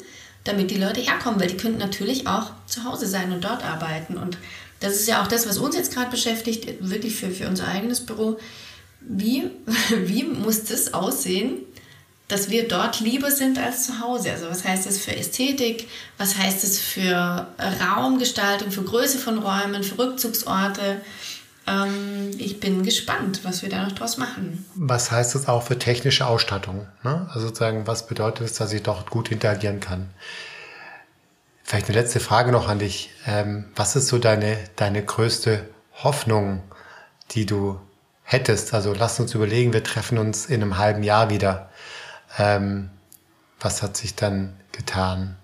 damit 0.44 0.70
die 0.70 0.78
Leute 0.78 1.00
herkommen, 1.00 1.40
weil 1.40 1.48
die 1.48 1.56
könnten 1.56 1.78
natürlich 1.78 2.26
auch 2.26 2.50
zu 2.66 2.84
Hause 2.84 3.06
sein 3.06 3.32
und 3.32 3.44
dort 3.44 3.64
arbeiten. 3.64 4.16
Und 4.16 4.36
das 4.80 4.94
ist 4.94 5.08
ja 5.08 5.22
auch 5.22 5.28
das, 5.28 5.48
was 5.48 5.58
uns 5.58 5.76
jetzt 5.76 5.94
gerade 5.94 6.10
beschäftigt, 6.10 6.66
wirklich 6.80 7.14
für, 7.14 7.30
für 7.30 7.48
unser 7.48 7.68
eigenes 7.68 8.04
Büro. 8.04 8.38
wie, 9.00 9.50
wie 9.90 10.24
muss 10.24 10.64
das 10.64 10.92
aussehen, 10.92 11.60
dass 12.32 12.48
wir 12.48 12.66
dort 12.66 13.00
lieber 13.00 13.30
sind 13.30 13.58
als 13.58 13.86
zu 13.86 14.00
Hause? 14.00 14.32
Also 14.32 14.48
was 14.48 14.64
heißt 14.64 14.86
das 14.86 14.98
für 14.98 15.14
Ästhetik? 15.14 15.88
Was 16.16 16.38
heißt 16.38 16.64
das 16.64 16.78
für 16.78 17.46
Raumgestaltung, 17.58 18.70
für 18.70 18.82
Größe 18.82 19.18
von 19.18 19.38
Räumen, 19.38 19.82
für 19.82 19.98
Rückzugsorte? 19.98 21.02
Ähm, 21.66 22.30
ich 22.38 22.58
bin 22.58 22.84
gespannt, 22.84 23.40
was 23.44 23.62
wir 23.62 23.68
da 23.68 23.84
noch 23.84 23.92
draus 23.92 24.16
machen. 24.16 24.64
Was 24.74 25.10
heißt 25.10 25.34
das 25.34 25.46
auch 25.46 25.62
für 25.62 25.78
technische 25.78 26.26
Ausstattung? 26.26 26.88
Ne? 27.04 27.28
Also 27.28 27.48
sozusagen, 27.48 27.86
was 27.86 28.06
bedeutet 28.06 28.46
es, 28.46 28.54
dass 28.54 28.72
ich 28.72 28.82
dort 28.82 29.10
gut 29.10 29.30
interagieren 29.30 29.80
kann? 29.80 30.08
Vielleicht 31.62 31.88
eine 31.88 31.98
letzte 31.98 32.18
Frage 32.18 32.50
noch 32.50 32.68
an 32.68 32.78
dich. 32.78 33.10
Ähm, 33.26 33.66
was 33.76 33.94
ist 33.94 34.08
so 34.08 34.18
deine, 34.18 34.56
deine 34.76 35.04
größte 35.04 35.68
Hoffnung, 36.02 36.62
die 37.32 37.46
du 37.46 37.78
hättest? 38.24 38.74
Also 38.74 38.94
lass 38.94 39.20
uns 39.20 39.34
überlegen, 39.34 39.72
wir 39.72 39.84
treffen 39.84 40.16
uns 40.18 40.46
in 40.46 40.62
einem 40.62 40.78
halben 40.78 41.02
Jahr 41.02 41.30
wieder. 41.30 41.70
Ähm, 42.38 42.90
was 43.60 43.82
hat 43.82 43.96
sich 43.96 44.14
dann 44.14 44.54
getan? 44.72 45.36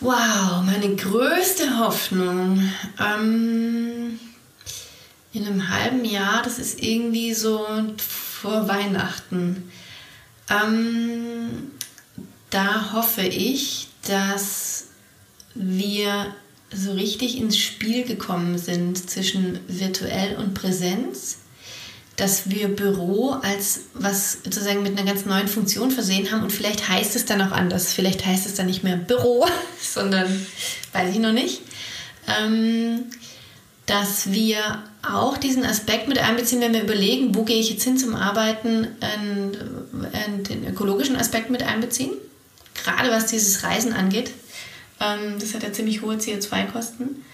Wow, 0.00 0.62
meine 0.64 0.96
größte 0.96 1.78
Hoffnung. 1.78 2.62
Ähm, 2.98 4.18
in 5.32 5.46
einem 5.46 5.68
halben 5.68 6.04
Jahr, 6.04 6.42
das 6.42 6.58
ist 6.58 6.82
irgendwie 6.82 7.34
so 7.34 7.66
vor 7.98 8.66
Weihnachten. 8.68 9.70
Ähm, 10.48 11.70
da 12.48 12.92
hoffe 12.92 13.22
ich, 13.22 13.88
dass 14.06 14.88
wir 15.54 16.34
so 16.72 16.92
richtig 16.92 17.38
ins 17.38 17.58
Spiel 17.58 18.04
gekommen 18.04 18.58
sind 18.58 19.10
zwischen 19.10 19.60
virtuell 19.68 20.36
und 20.36 20.54
Präsenz, 20.54 21.38
dass 22.20 22.50
wir 22.50 22.68
Büro 22.68 23.30
als 23.42 23.80
was 23.94 24.38
sozusagen 24.44 24.82
mit 24.82 24.98
einer 24.98 25.10
ganz 25.10 25.24
neuen 25.26 25.48
Funktion 25.48 25.90
versehen 25.90 26.30
haben 26.30 26.42
und 26.42 26.52
vielleicht 26.52 26.88
heißt 26.88 27.16
es 27.16 27.24
dann 27.24 27.42
auch 27.42 27.52
anders. 27.52 27.92
Vielleicht 27.92 28.24
heißt 28.24 28.46
es 28.46 28.54
dann 28.54 28.66
nicht 28.66 28.84
mehr 28.84 28.96
Büro, 28.96 29.46
sondern 29.80 30.46
weiß 30.92 31.10
ich 31.12 31.20
noch 31.20 31.32
nicht. 31.32 31.62
Ähm, 32.28 33.06
dass 33.86 34.30
wir 34.30 34.82
auch 35.02 35.36
diesen 35.36 35.64
Aspekt 35.64 36.06
mit 36.06 36.18
einbeziehen, 36.18 36.60
wenn 36.60 36.74
wir 36.74 36.82
überlegen, 36.82 37.34
wo 37.34 37.42
gehe 37.42 37.58
ich 37.58 37.70
jetzt 37.70 37.82
hin 37.82 37.98
zum 37.98 38.14
Arbeiten, 38.14 38.86
den 40.48 40.66
ökologischen 40.68 41.16
Aspekt 41.16 41.50
mit 41.50 41.64
einbeziehen. 41.64 42.12
Gerade 42.84 43.10
was 43.10 43.26
dieses 43.26 43.64
Reisen 43.64 43.92
angeht 43.92 44.30
ähm, 45.00 45.38
das 45.38 45.54
hat 45.54 45.62
ja 45.62 45.72
ziemlich 45.72 46.02
hohe 46.02 46.16
CO2-Kosten. 46.16 47.24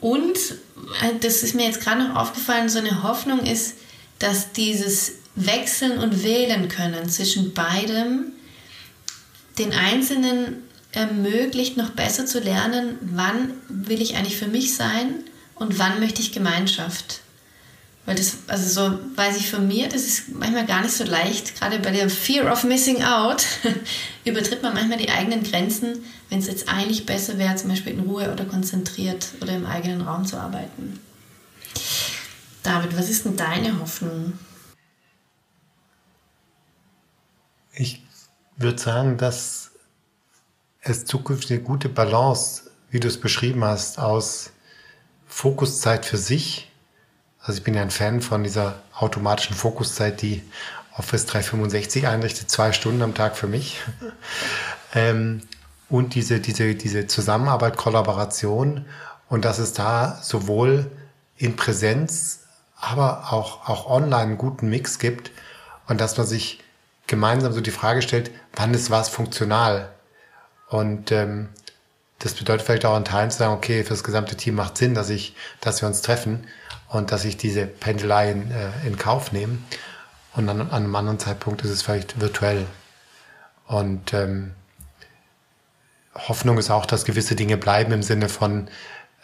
Und 0.00 0.36
äh, 1.02 1.18
das 1.20 1.42
ist 1.42 1.54
mir 1.54 1.66
jetzt 1.66 1.80
gerade 1.80 2.02
noch 2.02 2.16
aufgefallen, 2.16 2.68
so 2.68 2.78
eine 2.78 3.02
Hoffnung 3.02 3.40
ist, 3.40 3.74
dass 4.22 4.52
dieses 4.52 5.12
Wechseln 5.34 5.98
und 5.98 6.22
Wählen 6.22 6.68
können 6.68 7.08
zwischen 7.08 7.54
beidem 7.54 8.32
den 9.58 9.72
Einzelnen 9.72 10.62
ermöglicht, 10.92 11.76
noch 11.76 11.90
besser 11.90 12.26
zu 12.26 12.38
lernen, 12.38 12.98
wann 13.00 13.52
will 13.68 14.00
ich 14.00 14.16
eigentlich 14.16 14.36
für 14.36 14.46
mich 14.46 14.74
sein 14.74 15.24
und 15.54 15.78
wann 15.78 16.00
möchte 16.00 16.20
ich 16.20 16.32
Gemeinschaft. 16.32 17.20
Weil 18.04 18.16
das, 18.16 18.38
also 18.48 18.90
so 18.90 18.98
weiß 19.16 19.36
ich 19.36 19.50
von 19.50 19.66
mir, 19.68 19.88
das 19.88 20.02
ist 20.02 20.34
manchmal 20.34 20.66
gar 20.66 20.82
nicht 20.82 20.94
so 20.94 21.04
leicht. 21.04 21.58
Gerade 21.58 21.78
bei 21.78 21.92
der 21.92 22.10
Fear 22.10 22.52
of 22.52 22.64
Missing 22.64 23.02
Out 23.04 23.44
übertritt 24.24 24.62
man 24.62 24.74
manchmal 24.74 24.98
die 24.98 25.10
eigenen 25.10 25.44
Grenzen, 25.44 26.04
wenn 26.28 26.40
es 26.40 26.48
jetzt 26.48 26.68
eigentlich 26.68 27.06
besser 27.06 27.38
wäre, 27.38 27.54
zum 27.56 27.70
Beispiel 27.70 27.92
in 27.92 28.00
Ruhe 28.00 28.32
oder 28.32 28.44
konzentriert 28.44 29.28
oder 29.40 29.54
im 29.54 29.66
eigenen 29.66 30.02
Raum 30.02 30.26
zu 30.26 30.36
arbeiten. 30.36 30.98
David, 32.62 32.96
was 32.96 33.08
ist 33.08 33.24
denn 33.24 33.36
deine 33.36 33.78
Hoffnung? 33.80 34.38
Ich 37.74 38.02
würde 38.56 38.78
sagen, 38.78 39.16
dass 39.16 39.72
es 40.80 41.04
zukünftig 41.04 41.58
eine 41.58 41.62
gute 41.62 41.88
Balance, 41.88 42.70
wie 42.90 43.00
du 43.00 43.08
es 43.08 43.20
beschrieben 43.20 43.64
hast, 43.64 43.98
aus 43.98 44.52
Fokuszeit 45.26 46.04
für 46.04 46.18
sich 46.18 46.72
also 47.42 47.58
ich 47.58 47.64
bin 47.64 47.74
ja 47.74 47.82
ein 47.82 47.90
Fan 47.90 48.22
von 48.22 48.44
dieser 48.44 48.76
automatischen 48.94 49.56
Fokuszeit, 49.56 50.22
die 50.22 50.42
Office 50.96 51.26
365 51.26 52.06
einrichtet, 52.06 52.50
zwei 52.50 52.72
Stunden 52.72 53.02
am 53.02 53.14
Tag 53.14 53.36
für 53.36 53.48
mich. 53.48 53.80
ähm, 54.94 55.42
und 55.88 56.14
diese, 56.14 56.38
diese, 56.40 56.74
diese 56.74 57.06
Zusammenarbeit, 57.06 57.76
Kollaboration 57.76 58.86
und 59.28 59.44
dass 59.44 59.58
es 59.58 59.72
da 59.72 60.20
sowohl 60.22 60.90
in 61.36 61.56
Präsenz, 61.56 62.41
aber 62.82 63.32
auch, 63.32 63.68
auch 63.68 63.86
online 63.88 64.22
einen 64.22 64.38
guten 64.38 64.68
Mix 64.68 64.98
gibt 64.98 65.30
und 65.86 66.00
dass 66.00 66.18
man 66.18 66.26
sich 66.26 66.60
gemeinsam 67.06 67.52
so 67.52 67.60
die 67.60 67.70
Frage 67.70 68.02
stellt, 68.02 68.30
wann 68.54 68.74
ist 68.74 68.90
was 68.90 69.08
funktional? 69.08 69.88
Und 70.68 71.12
ähm, 71.12 71.48
das 72.18 72.34
bedeutet 72.34 72.66
vielleicht 72.66 72.84
auch 72.84 72.96
in 72.96 73.04
Teilen 73.04 73.30
zu 73.30 73.38
sagen, 73.38 73.54
okay, 73.54 73.84
für 73.84 73.90
das 73.90 74.04
gesamte 74.04 74.36
Team 74.36 74.56
macht 74.56 74.76
Sinn, 74.76 74.94
dass 74.94 75.10
ich, 75.10 75.36
dass 75.60 75.80
wir 75.80 75.88
uns 75.88 76.02
treffen 76.02 76.46
und 76.88 77.12
dass 77.12 77.24
ich 77.24 77.36
diese 77.36 77.66
Pendelei 77.66 78.32
in, 78.32 78.50
äh, 78.50 78.70
in 78.84 78.98
Kauf 78.98 79.32
nehme. 79.32 79.58
Und 80.34 80.48
dann 80.48 80.60
an 80.60 80.70
einem 80.70 80.96
anderen 80.96 81.20
Zeitpunkt 81.20 81.62
ist 81.62 81.70
es 81.70 81.82
vielleicht 81.82 82.20
virtuell. 82.20 82.66
Und 83.66 84.12
ähm, 84.12 84.54
Hoffnung 86.14 86.58
ist 86.58 86.70
auch, 86.70 86.86
dass 86.86 87.04
gewisse 87.04 87.36
Dinge 87.36 87.56
bleiben 87.56 87.92
im 87.92 88.02
Sinne 88.02 88.28
von 88.28 88.68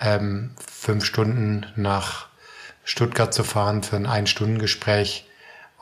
ähm, 0.00 0.54
fünf 0.64 1.04
Stunden 1.04 1.66
nach 1.74 2.27
Stuttgart 2.88 3.34
zu 3.34 3.44
fahren 3.44 3.82
für 3.82 3.96
ein 3.96 4.06
Ein-Stunden-Gespräch 4.06 5.26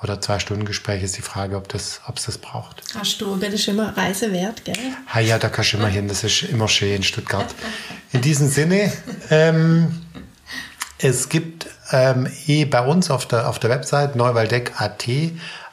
oder 0.02 0.20
Zwei-Stunden-Gespräch 0.20 1.04
ist 1.04 1.16
die 1.16 1.22
Frage, 1.22 1.56
ob 1.56 1.68
das, 1.68 2.00
ob 2.08 2.16
es 2.16 2.24
das 2.24 2.36
braucht. 2.36 2.82
Du, 3.20 3.36
das 3.36 3.54
ist 3.54 3.68
immer 3.68 3.96
Reise 3.96 4.32
wert, 4.32 4.64
gell? 4.64 4.76
Ha, 5.14 5.20
ja, 5.20 5.38
da 5.38 5.48
kannst 5.48 5.72
du 5.72 5.76
immer 5.76 5.86
hin, 5.86 6.08
das 6.08 6.24
ist 6.24 6.42
immer 6.42 6.66
schön 6.66 6.96
in 6.96 7.02
Stuttgart. 7.04 7.46
In 8.12 8.22
diesem 8.22 8.48
Sinne, 8.48 8.92
ähm, 9.30 10.02
es 10.98 11.28
gibt 11.28 11.68
ähm, 11.92 12.28
eh 12.46 12.64
bei 12.64 12.80
uns 12.80 13.10
auf 13.10 13.26
der, 13.26 13.48
auf 13.48 13.58
der 13.58 13.70
Website 13.70 14.16
neuwaldeck.at 14.16 15.06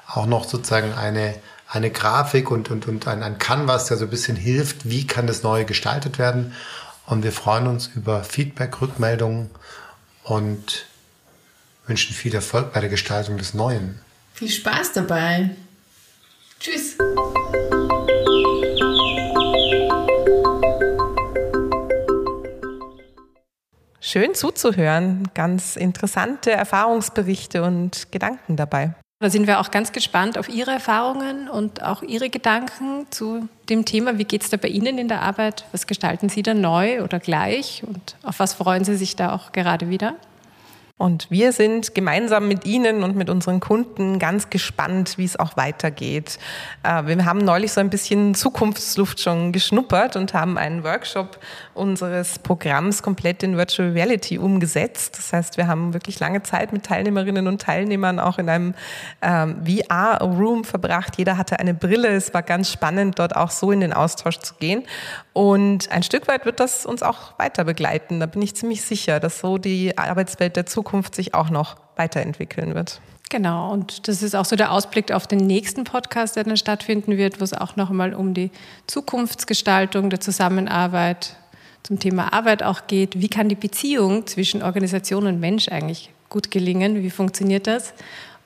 auch 0.08 0.26
noch 0.28 0.44
sozusagen 0.44 0.94
eine, 0.94 1.36
eine 1.68 1.90
Grafik 1.90 2.52
und, 2.52 2.70
und, 2.70 2.88
und 2.88 3.08
ein, 3.08 3.24
ein 3.24 3.40
Canvas, 3.40 3.86
der 3.86 3.98
so 3.98 4.06
ein 4.06 4.10
bisschen 4.10 4.36
hilft, 4.36 4.88
wie 4.88 5.08
kann 5.08 5.26
das 5.26 5.42
Neue 5.42 5.66
gestaltet 5.66 6.20
werden. 6.20 6.54
Und 7.06 7.24
wir 7.24 7.32
freuen 7.32 7.68
uns 7.68 7.88
über 7.88 8.24
Feedback, 8.24 8.82
Rückmeldungen 8.82 9.50
und 10.24 10.86
wünschen 11.88 12.14
viel 12.14 12.34
Erfolg 12.34 12.74
bei 12.74 12.80
der 12.80 12.90
Gestaltung 12.90 13.38
des 13.38 13.54
Neuen. 13.54 14.00
Viel 14.34 14.50
Spaß 14.50 14.94
dabei. 14.94 15.52
Tschüss. 16.60 16.98
Schön 24.00 24.36
zuzuhören, 24.36 25.30
ganz 25.34 25.76
interessante 25.76 26.52
Erfahrungsberichte 26.52 27.64
und 27.64 28.12
Gedanken 28.12 28.56
dabei. 28.56 28.94
Da 29.20 29.30
sind 29.30 29.48
wir 29.48 29.60
auch 29.60 29.72
ganz 29.72 29.92
gespannt 29.92 30.38
auf 30.38 30.50
Ihre 30.50 30.72
Erfahrungen 30.72 31.50
und 31.50 31.82
auch 31.82 32.04
Ihre 32.04 32.30
Gedanken 32.30 33.08
zu 33.10 33.48
dem 33.70 33.86
Thema. 33.86 34.18
Wie 34.18 34.26
geht 34.26 34.44
es 34.44 34.50
da 34.50 34.58
bei 34.58 34.68
Ihnen 34.68 34.98
in 34.98 35.08
der 35.08 35.22
Arbeit? 35.22 35.66
Was 35.72 35.88
gestalten 35.88 36.30
Sie 36.30 36.44
da 36.44 36.54
neu 36.54 37.02
oder 37.02 37.20
gleich? 37.20 37.84
Und 37.88 38.18
auf 38.22 38.40
was 38.40 38.54
freuen 38.54 38.84
Sie 38.84 38.98
sich 38.98 39.16
da 39.16 39.34
auch 39.34 39.52
gerade 39.54 39.90
wieder? 39.90 40.16
Und 41.04 41.30
wir 41.30 41.52
sind 41.52 41.96
gemeinsam 41.96 42.48
mit 42.48 42.66
Ihnen 42.66 43.04
und 43.04 43.18
mit 43.18 43.30
unseren 43.30 43.60
Kunden 43.60 44.20
ganz 44.20 44.50
gespannt, 44.50 45.18
wie 45.18 45.26
es 45.26 45.38
auch 45.38 45.58
weitergeht. 45.58 46.40
Äh, 46.82 47.06
wir 47.08 47.26
haben 47.26 47.40
neulich 47.40 47.74
so 47.74 47.82
ein 47.82 47.90
bisschen 47.90 48.36
Zukunftsluft 48.36 49.20
schon 49.20 49.52
geschnuppert 49.52 50.16
und 50.16 50.34
haben 50.34 50.58
einen 50.58 50.86
Workshop 50.86 51.40
unseres 51.74 52.40
Programms 52.40 53.04
komplett 53.04 53.44
in 53.44 53.58
Virtual 53.58 53.92
Reality 53.92 54.38
umgesetzt. 54.38 55.18
Das 55.18 55.34
heißt, 55.34 55.58
wir 55.58 55.68
haben 55.68 55.94
wirklich 55.94 56.22
lange 56.22 56.42
Zeit 56.42 56.72
mit 56.72 56.86
Teilnehmerinnen 56.86 57.50
und 57.50 57.62
Teilnehmern 57.62 58.22
auch 58.22 58.38
in 58.38 58.48
einem 58.48 58.74
ähm, 59.22 59.62
VR-Room 59.66 60.64
verbracht. 60.64 61.18
Jeder 61.18 61.38
hatte 61.38 61.60
eine 61.60 61.74
Brille. 61.74 62.16
Es 62.16 62.34
war 62.34 62.44
ganz 62.44 62.72
spannend, 62.72 63.20
dort 63.20 63.36
auch 63.36 63.52
so 63.52 63.74
in 63.74 63.82
den 63.82 63.92
Austausch 63.92 64.40
zu 64.40 64.54
gehen. 64.54 64.84
Und 65.34 65.92
ein 65.92 66.04
Stück 66.04 66.30
weit 66.30 66.46
wird 66.46 66.62
das 66.62 66.86
uns 66.86 67.04
auch 67.04 67.38
weiter 67.40 67.66
begleiten. 67.66 68.22
Da 68.22 68.26
bin 68.26 68.42
ich 68.42 68.56
ziemlich 68.56 68.84
sicher, 68.84 69.20
dass 69.20 69.40
so 69.40 69.58
die 69.58 69.98
Arbeitswelt 69.98 70.56
der 70.56 70.66
Zukunft 70.66 70.93
sich 71.02 71.34
auch 71.34 71.50
noch 71.50 71.78
weiterentwickeln 71.96 72.76
wird. 72.76 73.02
Genau, 73.30 73.72
und 73.72 74.08
das 74.08 74.22
ist 74.22 74.36
auch 74.36 74.46
so 74.46 74.56
der 74.56 74.72
Ausblick 74.72 75.12
auf 75.12 75.26
den 75.26 75.40
nächsten 75.40 75.86
Podcast, 75.86 76.36
der 76.36 76.44
dann 76.44 76.58
stattfinden 76.58 77.18
wird, 77.18 77.40
wo 77.40 77.44
es 77.44 77.54
auch 77.54 77.76
noch 77.76 77.90
einmal 77.90 78.14
um 78.14 78.34
die 78.34 78.52
Zukunftsgestaltung 78.86 80.10
der 80.12 80.20
Zusammenarbeit 80.20 81.36
zum 81.82 82.00
Thema 82.00 82.32
Arbeit 82.32 82.62
auch 82.62 82.86
geht. 82.88 83.20
Wie 83.20 83.30
kann 83.30 83.50
die 83.50 83.56
Beziehung 83.56 84.28
zwischen 84.28 84.62
Organisation 84.62 85.26
und 85.26 85.40
Mensch 85.40 85.68
eigentlich 85.70 86.12
gut 86.30 86.52
gelingen? 86.52 87.02
Wie 87.02 87.10
funktioniert 87.10 87.66
das? 87.66 87.94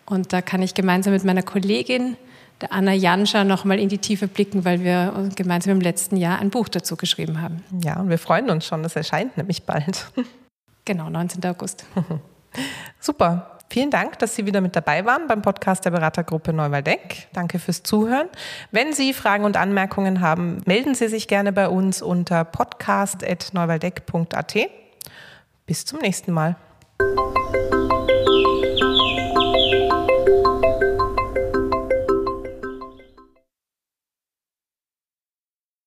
Und 0.06 0.32
da 0.32 0.42
kann 0.42 0.62
ich 0.62 0.74
gemeinsam 0.74 1.14
mit 1.14 1.24
meiner 1.26 1.44
Kollegin 1.44 2.16
der 2.62 2.72
Anna 2.72 2.94
Janscha 2.94 3.44
nochmal 3.44 3.80
in 3.80 3.90
die 3.90 4.00
Tiefe 4.00 4.28
blicken, 4.28 4.66
weil 4.66 4.84
wir 4.84 5.30
gemeinsam 5.36 5.74
im 5.74 5.82
letzten 5.82 6.18
Jahr 6.18 6.40
ein 6.40 6.50
Buch 6.50 6.70
dazu 6.70 6.96
geschrieben 6.96 7.42
haben. 7.42 7.64
Ja, 7.84 8.00
und 8.00 8.10
wir 8.10 8.18
freuen 8.18 8.50
uns 8.50 8.66
schon, 8.66 8.84
das 8.84 8.96
erscheint 8.96 9.38
nämlich 9.38 9.64
bald. 9.64 10.08
Genau, 10.86 11.10
19. 11.10 11.44
August. 11.46 11.86
Super. 13.00 13.58
Vielen 13.70 13.92
Dank, 13.92 14.18
dass 14.20 14.34
Sie 14.36 14.46
wieder 14.46 14.62
mit 14.62 14.78
dabei 14.78 15.04
waren 15.06 15.28
beim 15.28 15.42
Podcast 15.42 15.84
der 15.84 15.92
Beratergruppe 15.92 16.54
Neuwaldeck. 16.54 17.28
Danke 17.34 17.60
fürs 17.60 17.84
Zuhören. 17.84 18.30
Wenn 18.72 18.94
Sie 18.94 19.12
Fragen 19.14 19.44
und 19.44 19.58
Anmerkungen 19.58 20.22
haben, 20.22 20.62
melden 20.66 20.96
Sie 20.96 21.10
sich 21.10 21.28
gerne 21.28 21.52
bei 21.52 21.68
uns 21.68 22.02
unter 22.02 22.46
podcast.neuwaldeck.at. 22.46 24.56
Bis 25.66 25.84
zum 25.86 26.00
nächsten 26.00 26.32
Mal. 26.32 26.56